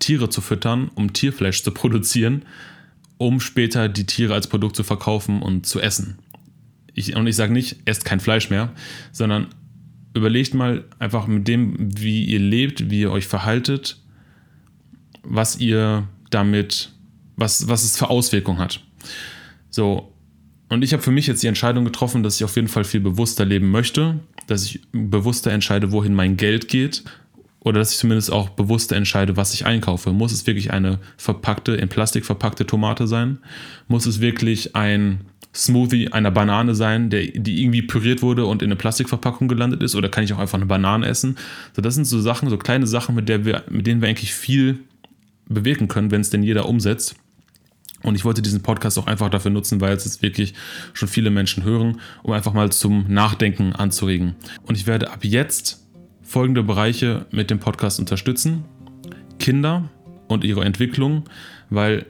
Tiere 0.03 0.29
zu 0.29 0.41
füttern, 0.41 0.91
um 0.95 1.13
Tierfleisch 1.13 1.63
zu 1.63 1.71
produzieren, 1.71 2.43
um 3.19 3.41
später 3.41 3.89
die 3.89 4.05
Tiere 4.05 4.35
als 4.35 4.49
Produkt 4.49 4.77
zu 4.77 4.83
verkaufen 4.83 5.43
und 5.43 5.65
zu 5.65 5.81
essen. 5.81 6.19
Ich, 6.95 7.15
und 7.15 7.27
ich 7.27 7.37
sage 7.37 7.53
nicht, 7.53 7.77
esst 7.85 8.05
kein 8.05 8.21
Fleisch 8.21 8.51
mehr, 8.51 8.73
sondern 9.13 9.47
überlegt 10.15 10.55
mal 10.55 10.85
einfach 10.99 11.27
mit 11.27 11.49
dem, 11.49 11.77
wie 11.79 12.25
ihr 12.25 12.41
lebt, 12.41 12.91
wie 12.91 13.01
ihr 13.01 13.13
euch 13.13 13.27
verhaltet, 13.27 13.99
was 15.23 15.57
ihr 15.59 16.09
damit, 16.31 16.91
was, 17.37 17.69
was 17.69 17.85
es 17.85 17.97
für 17.97 18.11
Auswirkungen 18.11 18.59
hat. 18.59 18.81
So, 19.71 20.13
und 20.69 20.83
ich 20.83 20.93
habe 20.93 21.03
für 21.03 21.13
mich 21.13 21.27
jetzt 21.27 21.43
die 21.43 21.47
Entscheidung 21.47 21.85
getroffen, 21.85 22.23
dass 22.23 22.37
ich 22.37 22.45
auf 22.45 22.57
jeden 22.57 22.69
Fall 22.69 22.85
viel 22.85 23.01
bewusster 23.01 23.45
leben 23.45 23.71
möchte, 23.71 24.19
dass 24.49 24.65
ich 24.65 24.81
bewusster 24.91 25.53
entscheide, 25.53 25.93
wohin 25.93 26.15
mein 26.15 26.37
Geld 26.37 26.69
geht 26.69 27.05
oder 27.65 27.79
dass 27.79 27.93
ich 27.93 27.99
zumindest 27.99 28.33
auch 28.33 28.49
bewusster 28.51 28.97
entscheide, 28.97 29.37
was 29.37 29.55
ich 29.55 29.67
einkaufe. 29.67 30.13
Muss 30.13 30.33
es 30.33 30.47
wirklich 30.47 30.73
eine 30.73 30.99
verpackte, 31.17 31.73
in 31.73 31.89
Plastik 31.89 32.25
verpackte 32.25 32.67
Tomate 32.67 33.07
sein? 33.07 33.39
Muss 33.89 34.07
es 34.07 34.21
wirklich 34.21 34.75
ein 34.75 35.21
Smoothie 35.55 36.13
einer 36.13 36.31
Banane 36.31 36.75
sein, 36.75 37.11
der, 37.11 37.27
die 37.27 37.63
irgendwie 37.63 37.83
püriert 37.83 38.23
wurde 38.23 38.47
und 38.47 38.63
in 38.63 38.69
eine 38.69 38.77
Plastikverpackung 38.77 39.49
gelandet 39.49 39.83
ist? 39.83 39.95
Oder 39.95 40.09
kann 40.09 40.25
ich 40.25 40.33
auch 40.33 40.39
einfach 40.39 40.59
eine 40.59 40.67
Banane 40.67 41.07
essen? 41.07 41.37
So, 41.75 41.83
das 41.83 41.95
sind 41.95 42.07
so 42.07 42.21
Sachen, 42.21 42.49
so 42.49 42.57
kleine 42.59 42.87
Sachen, 42.87 43.15
mit, 43.15 43.29
der 43.29 43.45
wir, 43.45 43.63
mit 43.71 43.87
denen 43.87 44.01
wir 44.01 44.09
eigentlich 44.09 44.35
viel 44.35 44.81
bewirken 45.47 45.89
können, 45.89 46.11
wenn 46.11 46.23
es 46.23 46.31
denn 46.31 46.43
jeder 46.43 46.69
umsetzt. 46.69 47.15
Und 48.03 48.17
ich 48.17 48.25
wollte 48.25 48.43
diesen 48.43 48.63
Podcast 48.63 48.99
auch 48.99 49.07
einfach 49.07 49.29
dafür 49.29 49.53
nutzen, 49.53 49.81
weil 49.81 49.95
es 49.95 50.05
jetzt 50.05 50.23
wirklich 50.23 50.55
schon 50.95 51.07
viele 51.07 51.31
Menschen 51.31 51.63
hören, 51.63 52.01
um 52.25 52.33
einfach 52.33 52.53
mal 52.53 52.73
zum 52.73 53.05
Nachdenken 53.09 53.73
anzuregen. 53.73 54.35
Und 54.65 54.77
ich 54.77 54.89
werde 54.89 55.13
ab 55.13 55.21
jetzt 55.23 55.82
folgende 56.33 56.63
Bereiche 56.63 57.27
mit 57.31 57.51
dem 57.51 57.59
Podcast 57.59 58.01
unterstützen. 58.01 58.65
Kinder 59.39 59.91
und 60.29 60.45
ihre 60.45 60.65
Entwicklung, 60.65 61.25
weil 61.69 62.07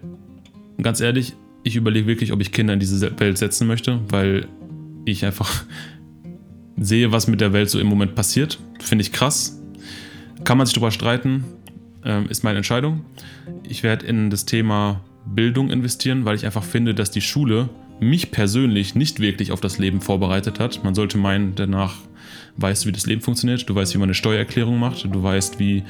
ganz 0.80 1.00
ehrlich, 1.00 1.34
ich 1.64 1.74
überlege 1.74 2.06
wirklich, 2.06 2.32
ob 2.32 2.40
ich 2.40 2.52
Kinder 2.52 2.72
in 2.72 2.78
diese 2.78 3.18
Welt 3.18 3.36
setzen 3.36 3.66
möchte, 3.66 3.98
weil 4.10 4.46
ich 5.06 5.24
einfach 5.24 5.64
sehe, 6.76 7.10
was 7.10 7.26
mit 7.26 7.40
der 7.40 7.52
Welt 7.52 7.68
so 7.68 7.80
im 7.80 7.88
Moment 7.88 8.14
passiert. 8.14 8.60
Finde 8.78 9.02
ich 9.02 9.10
krass. 9.10 9.60
Kann 10.44 10.56
man 10.56 10.68
sich 10.68 10.74
darüber 10.74 10.92
streiten, 10.92 11.42
ähm, 12.04 12.26
ist 12.28 12.44
meine 12.44 12.58
Entscheidung. 12.58 13.04
Ich 13.68 13.82
werde 13.82 14.06
in 14.06 14.30
das 14.30 14.46
Thema 14.46 15.00
Bildung 15.26 15.68
investieren, 15.68 16.24
weil 16.24 16.36
ich 16.36 16.46
einfach 16.46 16.62
finde, 16.62 16.94
dass 16.94 17.10
die 17.10 17.20
Schule 17.20 17.70
mich 17.98 18.30
persönlich 18.30 18.94
nicht 18.94 19.18
wirklich 19.18 19.50
auf 19.50 19.60
das 19.60 19.78
Leben 19.78 20.00
vorbereitet 20.00 20.60
hat. 20.60 20.84
Man 20.84 20.94
sollte 20.94 21.18
meinen, 21.18 21.56
danach 21.56 21.96
weißt 22.56 22.84
du, 22.84 22.88
wie 22.88 22.92
das 22.92 23.06
Leben 23.06 23.20
funktioniert, 23.20 23.68
du 23.68 23.74
weißt, 23.74 23.94
wie 23.94 23.98
man 23.98 24.06
eine 24.06 24.14
Steuererklärung 24.14 24.78
macht, 24.78 25.04
du 25.04 25.22
weißt, 25.22 25.58
wie, 25.58 25.84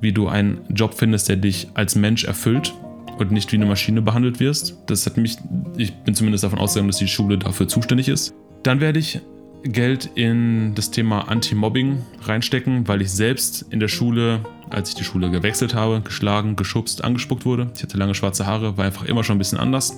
wie 0.00 0.12
du 0.12 0.28
einen 0.28 0.60
Job 0.70 0.94
findest, 0.94 1.28
der 1.28 1.36
dich 1.36 1.68
als 1.74 1.94
Mensch 1.94 2.24
erfüllt 2.24 2.74
und 3.18 3.30
nicht 3.30 3.52
wie 3.52 3.56
eine 3.56 3.66
Maschine 3.66 4.02
behandelt 4.02 4.40
wirst. 4.40 4.76
Das 4.86 5.06
hat 5.06 5.16
mich, 5.16 5.36
ich 5.76 5.92
bin 5.92 6.14
zumindest 6.14 6.44
davon 6.44 6.58
ausgegangen, 6.58 6.88
dass 6.88 6.98
die 6.98 7.08
Schule 7.08 7.38
dafür 7.38 7.68
zuständig 7.68 8.08
ist. 8.08 8.34
Dann 8.62 8.80
werde 8.80 8.98
ich 8.98 9.20
Geld 9.62 10.10
in 10.14 10.74
das 10.74 10.90
Thema 10.90 11.28
Anti-Mobbing 11.28 11.98
reinstecken, 12.22 12.86
weil 12.88 13.02
ich 13.02 13.10
selbst 13.10 13.66
in 13.70 13.80
der 13.80 13.88
Schule, 13.88 14.40
als 14.70 14.90
ich 14.90 14.94
die 14.94 15.04
Schule 15.04 15.30
gewechselt 15.30 15.74
habe, 15.74 16.00
geschlagen, 16.00 16.56
geschubst, 16.56 17.02
angespuckt 17.02 17.44
wurde. 17.44 17.70
Ich 17.74 17.82
hatte 17.82 17.96
lange 17.96 18.14
schwarze 18.14 18.46
Haare, 18.46 18.76
war 18.76 18.84
einfach 18.84 19.04
immer 19.04 19.24
schon 19.24 19.36
ein 19.36 19.38
bisschen 19.38 19.58
anders. 19.58 19.96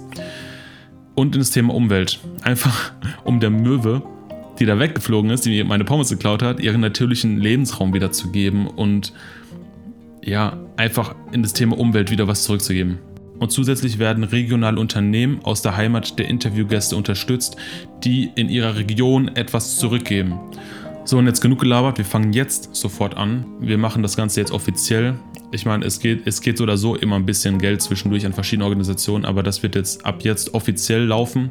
Und 1.14 1.34
in 1.34 1.40
das 1.40 1.50
Thema 1.50 1.74
Umwelt. 1.74 2.20
Einfach 2.42 2.92
um 3.24 3.40
der 3.40 3.50
Möwe, 3.50 4.02
die 4.58 4.66
da 4.66 4.78
weggeflogen 4.78 5.30
ist, 5.30 5.44
die 5.44 5.50
mir 5.50 5.64
meine 5.64 5.84
Pommes 5.84 6.10
geklaut 6.10 6.42
hat, 6.42 6.60
ihren 6.60 6.80
natürlichen 6.80 7.38
Lebensraum 7.38 7.94
wiederzugeben 7.94 8.66
und 8.66 9.12
ja, 10.24 10.58
einfach 10.76 11.14
in 11.32 11.42
das 11.42 11.52
Thema 11.52 11.78
Umwelt 11.78 12.10
wieder 12.10 12.28
was 12.28 12.44
zurückzugeben. 12.44 12.98
Und 13.38 13.52
zusätzlich 13.52 13.98
werden 13.98 14.24
regionale 14.24 14.80
Unternehmen 14.80 15.40
aus 15.44 15.62
der 15.62 15.76
Heimat 15.76 16.18
der 16.18 16.28
Interviewgäste 16.28 16.96
unterstützt, 16.96 17.56
die 18.04 18.30
in 18.34 18.48
ihrer 18.48 18.76
Region 18.76 19.28
etwas 19.28 19.78
zurückgeben. 19.78 20.38
So, 21.04 21.18
und 21.18 21.26
jetzt 21.26 21.40
genug 21.40 21.60
gelabert, 21.60 21.98
wir 21.98 22.04
fangen 22.04 22.32
jetzt 22.32 22.74
sofort 22.74 23.16
an. 23.16 23.46
Wir 23.60 23.78
machen 23.78 24.02
das 24.02 24.16
Ganze 24.16 24.40
jetzt 24.40 24.50
offiziell. 24.50 25.14
Ich 25.50 25.64
meine, 25.64 25.86
es 25.86 25.98
geht, 25.98 26.26
es 26.26 26.42
geht 26.42 26.58
so 26.58 26.64
oder 26.64 26.76
so 26.76 26.94
immer 26.94 27.16
ein 27.16 27.24
bisschen 27.24 27.58
Geld 27.58 27.80
zwischendurch 27.80 28.26
an 28.26 28.34
verschiedene 28.34 28.64
Organisationen, 28.64 29.24
aber 29.24 29.42
das 29.42 29.62
wird 29.62 29.76
jetzt 29.76 30.04
ab 30.04 30.22
jetzt 30.22 30.52
offiziell 30.52 31.04
laufen. 31.04 31.48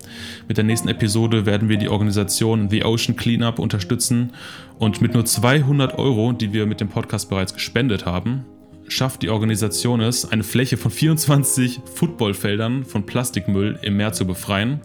Mit 0.47 0.57
der 0.57 0.65
nächsten 0.65 0.87
Episode 0.87 1.47
werden 1.47 1.67
wir 1.67 1.77
die 1.77 1.89
Organisation 1.89 2.69
The 2.69 2.83
Ocean 2.83 3.15
Cleanup 3.15 3.57
unterstützen 3.57 4.33
und 4.77 5.01
mit 5.01 5.15
nur 5.15 5.25
200 5.25 5.97
Euro, 5.97 6.31
die 6.31 6.53
wir 6.53 6.67
mit 6.67 6.79
dem 6.79 6.89
Podcast 6.89 7.27
bereits 7.29 7.55
gespendet 7.55 8.05
haben, 8.05 8.45
schafft 8.87 9.23
die 9.23 9.29
Organisation 9.29 9.99
es, 9.99 10.31
eine 10.31 10.43
Fläche 10.43 10.77
von 10.77 10.91
24 10.91 11.81
Footballfeldern 11.95 12.85
von 12.85 13.03
Plastikmüll 13.03 13.79
im 13.81 13.97
Meer 13.97 14.13
zu 14.13 14.27
befreien. 14.27 14.79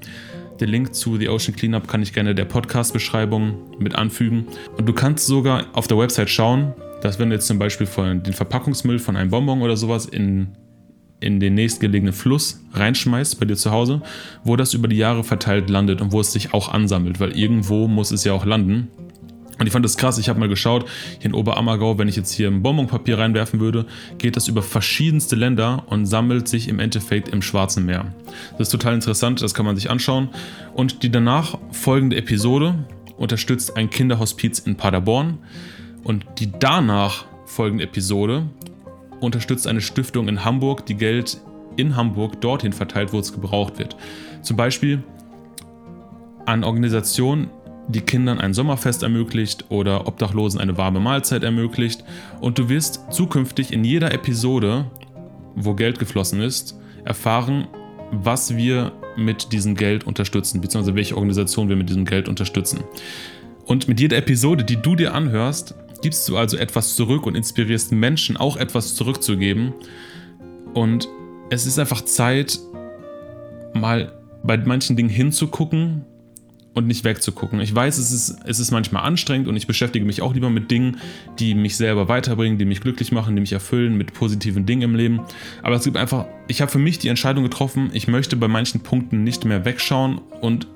Den 0.62 0.68
Link 0.68 0.94
zu 0.94 1.16
The 1.16 1.28
Ocean 1.28 1.56
Cleanup 1.56 1.88
kann 1.88 2.02
ich 2.02 2.12
gerne 2.12 2.36
der 2.36 2.44
Podcast-Beschreibung 2.44 3.56
mit 3.80 3.96
anfügen. 3.96 4.46
Und 4.78 4.88
du 4.88 4.92
kannst 4.92 5.26
sogar 5.26 5.64
auf 5.72 5.88
der 5.88 5.98
Website 5.98 6.30
schauen, 6.30 6.72
dass 7.00 7.18
wenn 7.18 7.30
du 7.30 7.34
jetzt 7.34 7.48
zum 7.48 7.58
Beispiel 7.58 7.88
von 7.88 8.22
den 8.22 8.32
Verpackungsmüll 8.32 9.00
von 9.00 9.16
einem 9.16 9.30
Bonbon 9.30 9.60
oder 9.60 9.76
sowas 9.76 10.06
in, 10.06 10.56
in 11.18 11.40
den 11.40 11.54
nächstgelegenen 11.54 12.12
Fluss 12.12 12.62
reinschmeißt 12.74 13.40
bei 13.40 13.46
dir 13.46 13.56
zu 13.56 13.72
Hause, 13.72 14.02
wo 14.44 14.54
das 14.54 14.72
über 14.72 14.86
die 14.86 14.98
Jahre 14.98 15.24
verteilt 15.24 15.68
landet 15.68 16.00
und 16.00 16.12
wo 16.12 16.20
es 16.20 16.32
sich 16.32 16.54
auch 16.54 16.68
ansammelt, 16.68 17.18
weil 17.18 17.36
irgendwo 17.36 17.88
muss 17.88 18.12
es 18.12 18.22
ja 18.22 18.32
auch 18.32 18.46
landen. 18.46 18.86
Und 19.62 19.68
ich 19.68 19.72
fand 19.72 19.84
das 19.84 19.96
krass, 19.96 20.18
ich 20.18 20.28
habe 20.28 20.40
mal 20.40 20.48
geschaut, 20.48 20.86
hier 21.20 21.26
in 21.26 21.34
Oberammergau, 21.34 21.96
wenn 21.96 22.08
ich 22.08 22.16
jetzt 22.16 22.32
hier 22.32 22.48
ein 22.48 22.64
Bonbonpapier 22.64 23.18
reinwerfen 23.18 23.60
würde, 23.60 23.86
geht 24.18 24.34
das 24.34 24.48
über 24.48 24.60
verschiedenste 24.60 25.36
Länder 25.36 25.84
und 25.86 26.04
sammelt 26.06 26.48
sich 26.48 26.66
im 26.66 26.80
Endeffekt 26.80 27.28
im 27.28 27.42
Schwarzen 27.42 27.86
Meer. 27.86 28.12
Das 28.58 28.66
ist 28.66 28.70
total 28.72 28.94
interessant, 28.94 29.40
das 29.40 29.54
kann 29.54 29.64
man 29.64 29.76
sich 29.76 29.88
anschauen. 29.88 30.30
Und 30.74 31.04
die 31.04 31.12
danach 31.12 31.58
folgende 31.70 32.16
Episode 32.16 32.74
unterstützt 33.16 33.76
ein 33.76 33.88
Kinderhospiz 33.88 34.58
in 34.58 34.74
Paderborn. 34.74 35.38
Und 36.02 36.26
die 36.40 36.50
danach 36.58 37.26
folgende 37.46 37.84
Episode 37.84 38.48
unterstützt 39.20 39.68
eine 39.68 39.80
Stiftung 39.80 40.26
in 40.26 40.44
Hamburg, 40.44 40.86
die 40.86 40.96
Geld 40.96 41.40
in 41.76 41.94
Hamburg 41.94 42.40
dorthin 42.40 42.72
verteilt, 42.72 43.12
wo 43.12 43.20
es 43.20 43.32
gebraucht 43.32 43.78
wird. 43.78 43.96
Zum 44.42 44.56
Beispiel 44.56 45.04
an 46.46 46.64
Organisationen, 46.64 47.48
die 47.88 48.00
Kindern 48.00 48.38
ein 48.38 48.54
Sommerfest 48.54 49.02
ermöglicht 49.02 49.66
oder 49.68 50.06
Obdachlosen 50.06 50.60
eine 50.60 50.76
warme 50.76 51.00
Mahlzeit 51.00 51.42
ermöglicht. 51.42 52.04
Und 52.40 52.58
du 52.58 52.68
wirst 52.68 53.00
zukünftig 53.10 53.72
in 53.72 53.84
jeder 53.84 54.12
Episode, 54.12 54.86
wo 55.54 55.74
Geld 55.74 55.98
geflossen 55.98 56.40
ist, 56.40 56.78
erfahren, 57.04 57.66
was 58.10 58.56
wir 58.56 58.92
mit 59.16 59.52
diesem 59.52 59.74
Geld 59.74 60.04
unterstützen, 60.04 60.60
beziehungsweise 60.60 60.96
welche 60.96 61.16
Organisation 61.16 61.68
wir 61.68 61.76
mit 61.76 61.88
diesem 61.88 62.04
Geld 62.04 62.28
unterstützen. 62.28 62.80
Und 63.66 63.88
mit 63.88 64.00
jeder 64.00 64.16
Episode, 64.16 64.64
die 64.64 64.76
du 64.76 64.96
dir 64.96 65.14
anhörst, 65.14 65.74
gibst 66.02 66.28
du 66.28 66.36
also 66.36 66.56
etwas 66.56 66.96
zurück 66.96 67.26
und 67.26 67.36
inspirierst 67.36 67.92
Menschen 67.92 68.36
auch 68.36 68.56
etwas 68.56 68.94
zurückzugeben. 68.94 69.72
Und 70.74 71.08
es 71.50 71.66
ist 71.66 71.78
einfach 71.78 72.02
Zeit, 72.02 72.58
mal 73.74 74.12
bei 74.42 74.56
manchen 74.56 74.96
Dingen 74.96 75.08
hinzugucken 75.08 76.04
und 76.74 76.86
nicht 76.86 77.04
wegzugucken. 77.04 77.60
Ich 77.60 77.74
weiß, 77.74 77.98
es 77.98 78.12
ist, 78.12 78.38
es 78.44 78.58
ist 78.58 78.70
manchmal 78.70 79.04
anstrengend 79.04 79.48
und 79.48 79.56
ich 79.56 79.66
beschäftige 79.66 80.04
mich 80.04 80.22
auch 80.22 80.34
lieber 80.34 80.50
mit 80.50 80.70
Dingen, 80.70 80.98
die 81.38 81.54
mich 81.54 81.76
selber 81.76 82.08
weiterbringen, 82.08 82.58
die 82.58 82.64
mich 82.64 82.80
glücklich 82.80 83.12
machen, 83.12 83.36
die 83.36 83.40
mich 83.40 83.52
erfüllen, 83.52 83.96
mit 83.96 84.14
positiven 84.14 84.64
Dingen 84.64 84.82
im 84.82 84.94
Leben. 84.94 85.20
Aber 85.62 85.76
es 85.76 85.84
gibt 85.84 85.96
einfach, 85.96 86.26
ich 86.48 86.60
habe 86.60 86.70
für 86.70 86.78
mich 86.78 86.98
die 86.98 87.08
Entscheidung 87.08 87.44
getroffen, 87.44 87.90
ich 87.92 88.08
möchte 88.08 88.36
bei 88.36 88.48
manchen 88.48 88.80
Punkten 88.80 89.22
nicht 89.22 89.44
mehr 89.44 89.64
wegschauen 89.64 90.18
und 90.40 90.66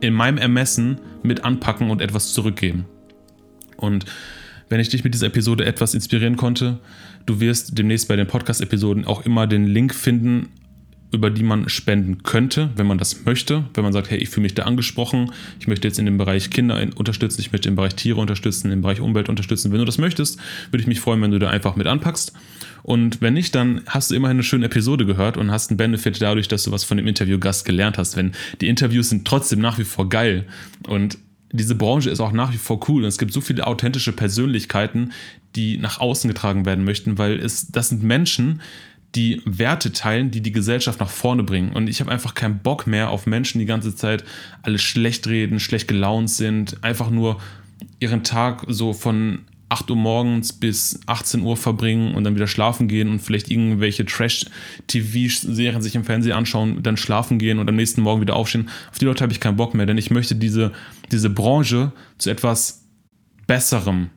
in 0.00 0.14
meinem 0.14 0.38
Ermessen 0.38 1.00
mit 1.22 1.44
anpacken 1.44 1.90
und 1.90 2.00
etwas 2.00 2.32
zurückgeben. 2.32 2.86
Und 3.76 4.06
wenn 4.70 4.80
ich 4.80 4.88
dich 4.88 5.04
mit 5.04 5.12
dieser 5.12 5.26
Episode 5.26 5.66
etwas 5.66 5.94
inspirieren 5.94 6.36
konnte, 6.36 6.78
du 7.26 7.40
wirst 7.40 7.76
demnächst 7.76 8.08
bei 8.08 8.16
den 8.16 8.26
Podcast-Episoden 8.26 9.04
auch 9.04 9.26
immer 9.26 9.46
den 9.46 9.66
Link 9.66 9.94
finden 9.94 10.48
über 11.12 11.30
die 11.30 11.42
man 11.42 11.68
spenden 11.68 12.22
könnte, 12.22 12.70
wenn 12.76 12.86
man 12.86 12.98
das 12.98 13.24
möchte. 13.24 13.64
Wenn 13.74 13.84
man 13.84 13.92
sagt, 13.92 14.10
hey, 14.10 14.18
ich 14.18 14.28
fühle 14.28 14.42
mich 14.42 14.54
da 14.54 14.62
angesprochen, 14.62 15.32
ich 15.58 15.66
möchte 15.66 15.88
jetzt 15.88 15.98
in 15.98 16.04
dem 16.04 16.18
Bereich 16.18 16.50
Kinder 16.50 16.80
unterstützen, 16.94 17.40
ich 17.40 17.52
möchte 17.52 17.68
im 17.68 17.76
Bereich 17.76 17.94
Tiere 17.94 18.20
unterstützen, 18.20 18.70
im 18.70 18.82
Bereich 18.82 19.00
Umwelt 19.00 19.28
unterstützen. 19.28 19.72
Wenn 19.72 19.80
du 19.80 19.84
das 19.84 19.98
möchtest, 19.98 20.38
würde 20.70 20.82
ich 20.82 20.86
mich 20.86 21.00
freuen, 21.00 21.20
wenn 21.22 21.30
du 21.32 21.38
da 21.38 21.50
einfach 21.50 21.76
mit 21.76 21.86
anpackst. 21.86 22.32
Und 22.82 23.20
wenn 23.20 23.34
nicht, 23.34 23.54
dann 23.54 23.82
hast 23.86 24.10
du 24.10 24.14
immerhin 24.14 24.36
eine 24.36 24.42
schöne 24.42 24.66
Episode 24.66 25.04
gehört 25.04 25.36
und 25.36 25.50
hast 25.50 25.70
einen 25.70 25.76
Benefit 25.76 26.20
dadurch, 26.22 26.48
dass 26.48 26.64
du 26.64 26.70
was 26.70 26.84
von 26.84 26.96
dem 26.96 27.06
Interviewgast 27.06 27.64
gelernt 27.64 27.98
hast. 27.98 28.16
Wenn 28.16 28.32
die 28.60 28.68
Interviews 28.68 29.10
sind 29.10 29.26
trotzdem 29.26 29.60
nach 29.60 29.78
wie 29.78 29.84
vor 29.84 30.08
geil 30.08 30.46
und 30.86 31.18
diese 31.52 31.74
Branche 31.74 32.10
ist 32.10 32.20
auch 32.20 32.32
nach 32.32 32.52
wie 32.52 32.58
vor 32.58 32.80
cool 32.88 33.02
und 33.02 33.08
es 33.08 33.18
gibt 33.18 33.32
so 33.32 33.40
viele 33.40 33.66
authentische 33.66 34.12
Persönlichkeiten, 34.12 35.12
die 35.56 35.78
nach 35.78 35.98
außen 35.98 36.28
getragen 36.28 36.64
werden 36.64 36.84
möchten, 36.84 37.18
weil 37.18 37.40
es 37.40 37.72
das 37.72 37.88
sind 37.88 38.04
Menschen, 38.04 38.60
die 39.14 39.42
Werte 39.44 39.92
teilen, 39.92 40.30
die 40.30 40.40
die 40.40 40.52
Gesellschaft 40.52 41.00
nach 41.00 41.10
vorne 41.10 41.42
bringen. 41.42 41.72
Und 41.72 41.88
ich 41.88 42.00
habe 42.00 42.12
einfach 42.12 42.34
keinen 42.34 42.58
Bock 42.58 42.86
mehr 42.86 43.10
auf 43.10 43.26
Menschen, 43.26 43.58
die 43.58 43.66
ganze 43.66 43.94
Zeit 43.94 44.24
alles 44.62 44.82
schlecht 44.82 45.26
reden, 45.26 45.58
schlecht 45.58 45.88
gelaunt 45.88 46.30
sind, 46.30 46.82
einfach 46.84 47.10
nur 47.10 47.40
ihren 47.98 48.22
Tag 48.22 48.64
so 48.68 48.92
von 48.92 49.40
8 49.70 49.88
Uhr 49.90 49.96
morgens 49.96 50.52
bis 50.52 51.00
18 51.06 51.42
Uhr 51.42 51.56
verbringen 51.56 52.14
und 52.14 52.24
dann 52.24 52.34
wieder 52.34 52.48
schlafen 52.48 52.88
gehen 52.88 53.08
und 53.08 53.20
vielleicht 53.20 53.50
irgendwelche 53.50 54.04
Trash-TV-Serien 54.04 55.80
sich 55.80 55.94
im 55.94 56.04
Fernsehen 56.04 56.32
anschauen, 56.32 56.82
dann 56.82 56.96
schlafen 56.96 57.38
gehen 57.38 57.58
und 57.58 57.68
am 57.68 57.76
nächsten 57.76 58.02
Morgen 58.02 58.20
wieder 58.20 58.34
aufstehen. 58.34 58.68
Auf 58.90 58.98
die 58.98 59.04
Leute 59.04 59.22
habe 59.22 59.32
ich 59.32 59.40
keinen 59.40 59.56
Bock 59.56 59.74
mehr, 59.74 59.86
denn 59.86 59.96
ich 59.96 60.10
möchte 60.10 60.34
diese, 60.34 60.72
diese 61.12 61.30
Branche 61.30 61.92
zu 62.18 62.30
etwas 62.30 62.84
Besserem 63.46 64.10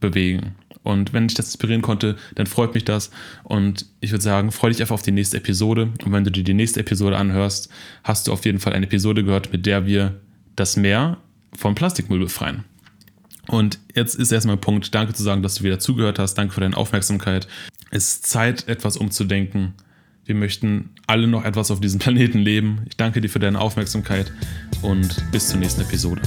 bewegen. 0.00 0.54
Und 0.84 1.12
wenn 1.12 1.26
ich 1.26 1.34
das 1.34 1.46
inspirieren 1.46 1.82
konnte, 1.82 2.16
dann 2.36 2.46
freut 2.46 2.74
mich 2.74 2.84
das. 2.84 3.10
Und 3.42 3.86
ich 4.00 4.12
würde 4.12 4.22
sagen, 4.22 4.52
freue 4.52 4.70
dich 4.70 4.80
einfach 4.80 4.94
auf 4.94 5.02
die 5.02 5.12
nächste 5.12 5.38
Episode. 5.38 5.90
Und 6.04 6.12
wenn 6.12 6.24
du 6.24 6.30
dir 6.30 6.44
die 6.44 6.54
nächste 6.54 6.80
Episode 6.80 7.16
anhörst, 7.16 7.70
hast 8.04 8.28
du 8.28 8.32
auf 8.32 8.44
jeden 8.44 8.60
Fall 8.60 8.74
eine 8.74 8.86
Episode 8.86 9.24
gehört, 9.24 9.50
mit 9.50 9.66
der 9.66 9.86
wir 9.86 10.20
das 10.54 10.76
Meer 10.76 11.16
vom 11.56 11.74
Plastikmüll 11.74 12.20
befreien. 12.20 12.64
Und 13.48 13.78
jetzt 13.94 14.14
ist 14.14 14.30
erstmal 14.30 14.56
Punkt, 14.56 14.94
danke 14.94 15.14
zu 15.14 15.22
sagen, 15.22 15.42
dass 15.42 15.56
du 15.56 15.64
wieder 15.64 15.78
zugehört 15.78 16.18
hast. 16.18 16.34
Danke 16.34 16.54
für 16.54 16.60
deine 16.60 16.76
Aufmerksamkeit. 16.76 17.48
Es 17.90 18.14
ist 18.14 18.26
Zeit, 18.26 18.68
etwas 18.68 18.96
umzudenken. 18.96 19.74
Wir 20.24 20.34
möchten 20.34 20.90
alle 21.06 21.26
noch 21.26 21.44
etwas 21.44 21.70
auf 21.70 21.80
diesem 21.80 21.98
Planeten 22.00 22.38
leben. 22.38 22.82
Ich 22.88 22.96
danke 22.96 23.20
dir 23.20 23.28
für 23.28 23.38
deine 23.38 23.60
Aufmerksamkeit 23.60 24.32
und 24.82 25.24
bis 25.32 25.48
zur 25.48 25.58
nächsten 25.58 25.82
Episode. 25.82 26.22